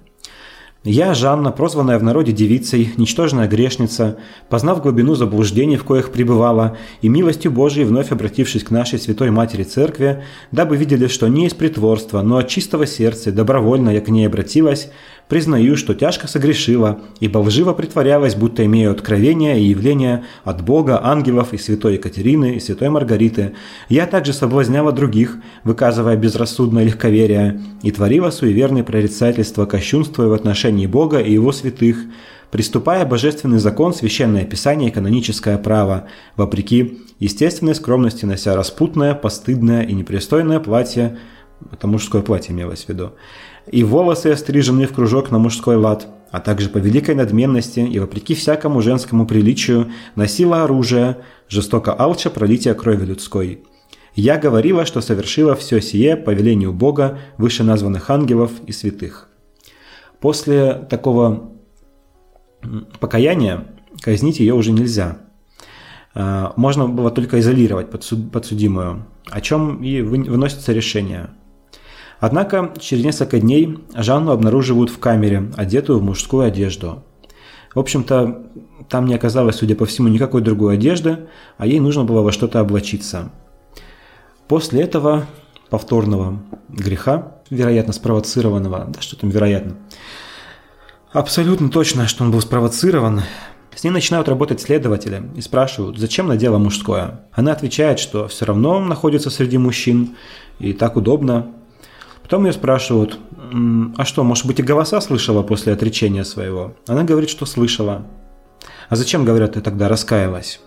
Я, 0.87 1.15
Жанна, 1.15 1.51
прозванная 1.51 1.97
в 1.97 2.03
народе 2.03 2.31
девицей, 2.31 2.93
ничтожная 2.97 3.47
грешница, 3.47 4.19
познав 4.49 4.83
глубину 4.83 5.15
заблуждений, 5.15 5.77
в 5.77 5.83
коих 5.83 6.11
пребывала, 6.11 6.77
и 7.01 7.09
милостью 7.09 7.51
Божией 7.51 7.85
вновь 7.85 8.11
обратившись 8.11 8.63
к 8.63 8.69
нашей 8.69 8.99
Святой 8.99 9.31
Матери 9.31 9.63
Церкви, 9.63 10.23
дабы 10.51 10.77
видели, 10.77 11.07
что 11.07 11.27
не 11.27 11.47
из 11.47 11.55
притворства, 11.55 12.21
но 12.21 12.37
от 12.37 12.49
чистого 12.49 12.85
сердца, 12.85 13.31
добровольно 13.31 13.89
я 13.89 14.01
к 14.01 14.09
ней 14.09 14.27
обратилась, 14.27 14.91
Признаю, 15.27 15.75
что 15.75 15.95
тяжко 15.95 16.27
согрешила, 16.27 16.99
ибо 17.19 17.39
лживо 17.39 17.73
притворялась, 17.73 18.35
будто 18.35 18.63
имею 18.65 18.91
откровения 18.91 19.55
и 19.55 19.63
явления 19.63 20.23
от 20.43 20.63
Бога, 20.63 21.03
ангелов 21.03 21.51
и 21.51 21.57
святой 21.57 21.93
Екатерины 21.95 22.55
и 22.55 22.59
святой 22.59 22.89
Маргариты. 22.89 23.53
Я 23.89 24.05
также 24.05 24.33
соблазняла 24.33 24.91
других, 24.91 25.37
выказывая 25.63 26.15
безрассудное 26.15 26.83
легковерие, 26.83 27.59
и 27.81 27.89
творила 27.89 28.29
суеверные 28.29 28.83
прорицательства, 28.83 29.65
кощунствуя 29.65 30.27
в 30.27 30.33
отношении 30.33 30.85
Бога 30.85 31.17
и 31.17 31.33
его 31.33 31.51
святых, 31.51 31.97
приступая 32.51 33.03
божественный 33.03 33.57
закон, 33.57 33.95
священное 33.95 34.45
писание 34.45 34.89
и 34.89 34.93
каноническое 34.93 35.57
право, 35.57 36.07
вопреки 36.35 36.99
естественной 37.19 37.73
скромности 37.73 38.25
нося 38.25 38.55
распутное, 38.55 39.15
постыдное 39.15 39.81
и 39.81 39.93
непристойное 39.93 40.59
платье, 40.59 41.17
это 41.71 41.87
мужское 41.87 42.21
платье 42.21 42.53
имелось 42.53 42.85
в 42.85 42.89
виду, 42.89 43.13
и 43.71 43.83
волосы 43.83 44.27
острижены 44.27 44.85
в 44.85 44.93
кружок 44.93 45.31
на 45.31 45.39
мужской 45.39 45.75
лад, 45.75 46.07
а 46.31 46.39
также 46.39 46.69
по 46.69 46.77
великой 46.77 47.15
надменности 47.15 47.79
и 47.79 47.99
вопреки 47.99 48.35
всякому 48.35 48.81
женскому 48.81 49.25
приличию 49.25 49.91
носила 50.15 50.63
оружие, 50.63 51.17
жестоко 51.49 51.93
алча 51.93 52.29
пролития 52.29 52.73
крови 52.73 53.05
людской. 53.05 53.63
Я 54.15 54.37
говорила, 54.37 54.85
что 54.85 55.01
совершила 55.01 55.55
все 55.55 55.81
сие 55.81 56.15
по 56.15 56.31
велению 56.31 56.71
Бога, 56.71 57.19
вышеназванных 57.37 58.09
ангелов 58.09 58.51
и 58.65 58.71
святых. 58.71 59.29
После 60.19 60.73
такого 60.89 61.51
покаяния 62.99 63.65
казнить 64.01 64.39
ее 64.39 64.53
уже 64.53 64.71
нельзя. 64.71 65.17
А, 66.13 66.53
можно 66.55 66.87
было 66.87 67.11
только 67.11 67.39
изолировать 67.39 67.89
подсудимую, 67.89 69.05
о 69.29 69.41
чем 69.41 69.83
и 69.83 70.01
выносится 70.01 70.71
решение– 70.71 71.29
Однако 72.19 72.73
через 72.79 73.03
несколько 73.03 73.39
дней 73.39 73.79
Жанну 73.93 74.31
обнаруживают 74.31 74.89
в 74.89 74.99
камере, 74.99 75.51
одетую 75.55 75.99
в 75.99 76.03
мужскую 76.03 76.45
одежду. 76.45 77.03
В 77.73 77.79
общем-то, 77.79 78.43
там 78.89 79.05
не 79.05 79.15
оказалось, 79.15 79.57
судя 79.57 79.75
по 79.75 79.85
всему, 79.85 80.07
никакой 80.07 80.41
другой 80.41 80.75
одежды, 80.75 81.27
а 81.57 81.67
ей 81.67 81.79
нужно 81.79 82.03
было 82.03 82.21
во 82.21 82.31
что-то 82.31 82.59
облачиться. 82.59 83.31
После 84.47 84.81
этого 84.81 85.25
повторного 85.69 86.41
греха, 86.69 87.41
вероятно 87.49 87.91
спровоцированного, 87.91 88.85
да 88.87 89.01
что 89.01 89.17
там 89.17 89.29
вероятно, 89.29 89.75
абсолютно 91.11 91.69
точно, 91.69 92.07
что 92.07 92.23
он 92.23 92.31
был 92.31 92.41
спровоцирован, 92.41 93.23
с 93.75 93.83
ней 93.83 93.89
начинают 93.89 94.29
работать 94.29 94.61
следователи 94.61 95.23
и 95.35 95.41
спрашивают, 95.41 95.97
зачем 95.97 96.27
надела 96.27 96.57
мужское. 96.57 97.25
Она 97.33 97.51
отвечает, 97.51 97.99
что 97.99 98.29
все 98.29 98.45
равно 98.45 98.79
находится 98.79 99.29
среди 99.29 99.57
мужчин, 99.57 100.15
и 100.59 100.71
так 100.71 100.95
удобно, 100.95 101.51
Потом 102.25 102.47
ее 102.47 102.53
спрашивают, 102.53 103.19
а 103.97 104.03
что, 104.03 104.23
может 104.23 104.47
быть, 104.47 104.59
и 104.59 104.63
голоса 104.63 104.99
слышала 104.99 105.43
после 105.43 105.73
отречения 105.73 106.23
своего? 106.23 106.73
Она 106.87 107.03
говорит, 107.03 107.29
что 107.29 107.45
слышала. 107.45 108.07
А 108.89 108.95
зачем, 108.95 109.25
говорят, 109.25 109.53
ты 109.53 109.61
тогда 109.61 109.87
раскаялась? 109.87 110.59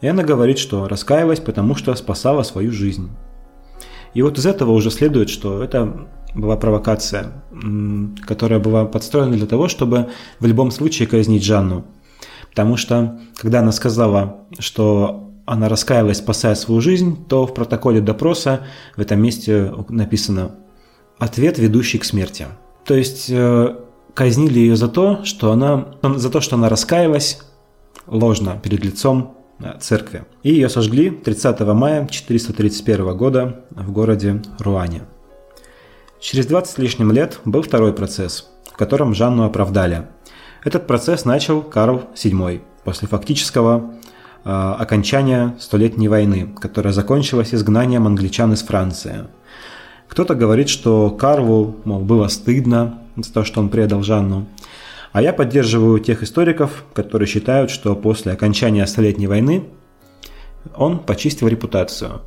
И 0.00 0.06
она 0.06 0.22
говорит, 0.22 0.58
что 0.58 0.86
раскаялась, 0.86 1.40
потому 1.40 1.74
что 1.74 1.92
спасала 1.96 2.44
свою 2.44 2.70
жизнь. 2.70 3.10
И 4.14 4.22
вот 4.22 4.38
из 4.38 4.46
этого 4.46 4.70
уже 4.70 4.92
следует, 4.92 5.28
что 5.28 5.60
это 5.60 6.06
была 6.36 6.56
провокация, 6.56 7.42
которая 8.24 8.60
была 8.60 8.84
подстроена 8.84 9.36
для 9.36 9.46
того, 9.48 9.66
чтобы 9.66 10.10
в 10.38 10.46
любом 10.46 10.70
случае 10.70 11.08
казнить 11.08 11.42
Жанну. 11.42 11.84
Потому 12.50 12.76
что, 12.76 13.18
когда 13.34 13.58
она 13.58 13.72
сказала, 13.72 14.46
что 14.60 15.32
она 15.46 15.68
раскаялась, 15.68 16.18
спасая 16.18 16.54
свою 16.54 16.80
жизнь, 16.80 17.26
то 17.26 17.44
в 17.44 17.54
протоколе 17.54 18.00
допроса 18.00 18.60
в 18.96 19.00
этом 19.00 19.20
месте 19.20 19.74
написано 19.88 20.52
ответ, 21.18 21.58
ведущий 21.58 21.98
к 21.98 22.04
смерти. 22.04 22.46
То 22.84 22.94
есть 22.94 23.26
э, 23.30 23.76
казнили 24.14 24.58
ее 24.58 24.76
за 24.76 24.88
то, 24.88 25.24
что 25.24 25.52
она, 25.52 25.88
за 26.02 26.30
то, 26.30 26.40
что 26.40 26.56
она 26.56 26.68
раскаялась 26.68 27.40
ложно 28.06 28.58
перед 28.62 28.84
лицом 28.84 29.36
э, 29.58 29.78
церкви. 29.80 30.24
И 30.42 30.50
ее 30.50 30.68
сожгли 30.68 31.10
30 31.10 31.60
мая 31.60 32.06
431 32.06 33.16
года 33.16 33.64
в 33.70 33.90
городе 33.90 34.42
Руане. 34.58 35.02
Через 36.20 36.46
20 36.46 36.74
с 36.74 36.78
лишним 36.78 37.12
лет 37.12 37.40
был 37.44 37.62
второй 37.62 37.92
процесс, 37.92 38.48
в 38.72 38.76
котором 38.76 39.14
Жанну 39.14 39.44
оправдали. 39.44 40.06
Этот 40.64 40.86
процесс 40.86 41.24
начал 41.24 41.62
Карл 41.62 42.02
VII 42.14 42.62
после 42.84 43.08
фактического 43.08 43.94
э, 44.44 44.50
окончания 44.50 45.56
Столетней 45.58 46.08
войны, 46.08 46.54
которая 46.60 46.92
закончилась 46.92 47.54
изгнанием 47.54 48.06
англичан 48.06 48.52
из 48.52 48.62
Франции– 48.62 49.26
кто-то 50.08 50.34
говорит, 50.34 50.68
что 50.68 51.10
Карву, 51.10 51.76
мол, 51.84 52.00
было 52.00 52.28
стыдно 52.28 53.00
за 53.16 53.32
то, 53.32 53.44
что 53.44 53.60
он 53.60 53.68
предал 53.68 54.02
Жанну. 54.02 54.46
А 55.12 55.22
я 55.22 55.32
поддерживаю 55.32 55.98
тех 55.98 56.22
историков, 56.22 56.84
которые 56.92 57.26
считают, 57.26 57.70
что 57.70 57.96
после 57.96 58.32
окончания 58.32 58.86
Столетней 58.86 59.26
войны 59.26 59.64
он 60.74 60.98
почистил 60.98 61.48
репутацию. 61.48 62.20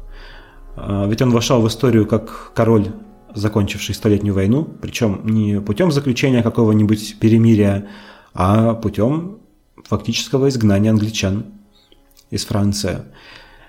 А, 0.75 1.07
ведь 1.07 1.21
он 1.21 1.31
вошел 1.31 1.61
в 1.61 1.67
историю 1.67 2.07
как 2.07 2.51
король, 2.53 2.87
закончивший 3.33 3.93
Столетнюю 3.93 4.33
войну, 4.33 4.67
причем 4.81 5.21
не 5.23 5.61
путем 5.61 5.91
заключения 5.91 6.41
какого-нибудь 6.41 7.19
перемирия, 7.19 7.87
а 8.33 8.73
путем 8.73 9.37
фактического 9.87 10.49
изгнания 10.49 10.89
англичан 10.89 11.45
из 12.31 12.45
Франции. 12.45 12.99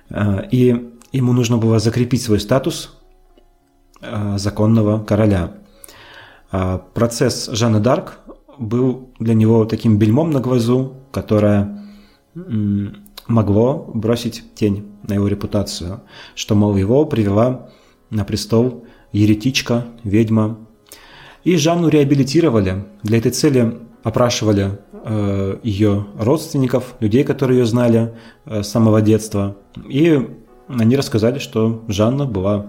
А, 0.08 0.46
и 0.50 0.92
ему 1.12 1.32
нужно 1.32 1.58
было 1.58 1.78
закрепить 1.78 2.22
свой 2.22 2.40
статус 2.40 2.99
законного 4.36 5.04
короля. 5.04 5.52
Процесс 6.94 7.48
Жанны 7.52 7.80
Дарк 7.80 8.18
был 8.58 9.10
для 9.18 9.34
него 9.34 9.64
таким 9.64 9.98
бельмом 9.98 10.30
на 10.30 10.40
глазу, 10.40 10.94
которое 11.12 11.84
могло 13.26 13.90
бросить 13.94 14.54
тень 14.54 14.86
на 15.06 15.14
его 15.14 15.28
репутацию, 15.28 16.02
что, 16.34 16.54
мол, 16.54 16.76
его 16.76 17.04
привела 17.06 17.68
на 18.10 18.24
престол 18.24 18.84
еретичка, 19.12 19.86
ведьма. 20.04 20.58
И 21.44 21.56
Жанну 21.56 21.88
реабилитировали. 21.88 22.84
Для 23.02 23.18
этой 23.18 23.30
цели 23.30 23.78
опрашивали 24.02 24.78
э, 24.92 25.58
ее 25.62 26.06
родственников, 26.18 26.94
людей, 27.00 27.24
которые 27.24 27.60
ее 27.60 27.66
знали 27.66 28.14
э, 28.44 28.62
с 28.62 28.68
самого 28.68 29.00
детства. 29.00 29.56
И 29.88 30.28
они 30.68 30.96
рассказали, 30.96 31.38
что 31.38 31.82
Жанна 31.88 32.26
была 32.26 32.66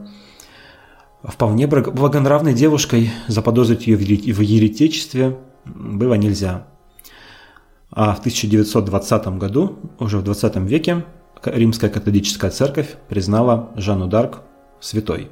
вполне 1.24 1.68
благонравной 1.68 2.54
девушкой, 2.54 3.12
заподозрить 3.28 3.88
ее 3.88 3.98
в 3.98 4.42
еретичестве 4.42 5.38
было 5.66 6.16
нельзя. 6.16 6.68
А 7.92 8.16
в 8.16 8.20
1920 8.20 9.28
году, 9.38 9.78
уже 10.00 10.18
в 10.18 10.24
20 10.24 10.56
веке, 10.58 11.06
Римская 11.44 11.90
католическая 11.90 12.52
церковь 12.52 12.96
признала 13.10 13.72
Жанну 13.76 14.08
Дарк 14.08 14.42
святой. 14.80 15.30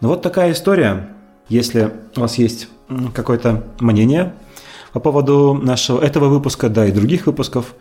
Ну 0.00 0.08
вот 0.08 0.22
такая 0.22 0.52
история. 0.52 1.14
Если 1.48 1.92
у 2.16 2.20
вас 2.20 2.38
есть 2.38 2.68
какое-то 3.14 3.64
мнение 3.78 4.34
по 4.92 5.00
поводу 5.00 5.54
нашего 5.54 6.02
этого 6.02 6.28
выпуска, 6.28 6.68
да 6.68 6.86
и 6.86 6.92
других 6.92 7.26
выпусков, 7.26 7.74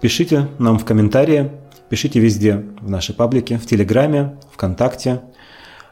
пишите 0.00 0.48
нам 0.58 0.78
в 0.78 0.84
комментарии, 0.84 1.50
пишите 1.88 2.20
везде 2.20 2.64
в 2.80 2.88
нашей 2.88 3.14
паблике, 3.14 3.58
в 3.58 3.66
Телеграме, 3.66 4.38
ВКонтакте– 4.52 5.22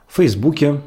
в 0.09 0.17
Фейсбуке, 0.17 0.81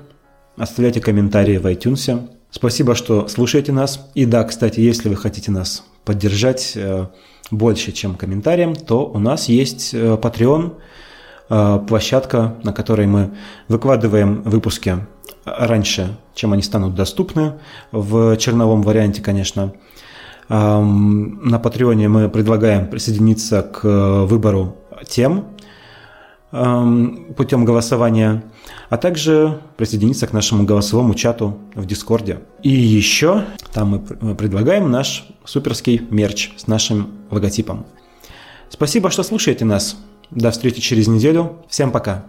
оставляйте 0.58 1.02
комментарии 1.02 1.58
в 1.58 1.66
iTunes. 1.66 2.30
Спасибо, 2.52 2.96
что 2.96 3.28
слушаете 3.28 3.72
нас. 3.72 4.10
И 4.16 4.26
да, 4.26 4.44
кстати, 4.44 4.80
если 4.80 5.10
вы 5.10 5.16
хотите 5.16 5.52
нас 5.52 5.84
поддержать 6.04 6.74
э, 6.76 7.08
больше, 7.52 7.92
чем 7.92 8.16
комментарием, 8.16 8.76
то 8.76 9.06
у 9.06 9.20
нас 9.20 9.50
есть 9.50 9.94
э, 9.94 10.18
Patreon, 10.20 10.78
э, 11.50 11.80
площадка, 11.88 12.56
на 12.64 12.74
которой 12.74 13.06
мы 13.08 13.32
выкладываем 13.68 14.42
выпуски 14.44 15.06
раньше, 15.46 16.18
чем 16.34 16.54
они 16.54 16.64
станут 16.64 16.96
доступны, 16.96 17.60
в 17.92 18.36
черновом 18.38 18.82
варианте, 18.82 19.22
конечно. 19.22 19.74
На 20.50 21.60
Патреоне 21.60 22.10
мы 22.10 22.28
предлагаем 22.28 22.88
присоединиться 22.88 23.62
к 23.62 24.26
выбору 24.26 24.78
тем 25.08 25.46
путем 26.52 27.66
голосования– 27.66 28.44
а 28.90 28.98
также 28.98 29.62
присоединиться 29.78 30.28
к 30.28 30.34
нашему 30.34 30.64
голосовому 30.64 31.14
чату 31.14 31.58
в 31.76 31.86
Дискорде. 31.86 32.40
И 32.64 32.70
еще 32.70 33.46
там 33.72 34.04
мы 34.20 34.36
предлагаем 34.36 34.90
наш 34.90 35.28
суперский 35.46 36.02
мерч 36.10 36.52
с 36.58 36.68
нашим 36.68 37.12
логотипом. 37.30 37.86
Спасибо, 38.70 39.10
что 39.12 39.24
слушаете 39.24 39.66
нас. 39.66 39.98
До 40.32 40.52
встречи 40.52 40.82
через 40.82 41.08
неделю. 41.08 41.58
Всем 41.70 41.92
пока. 41.92 42.26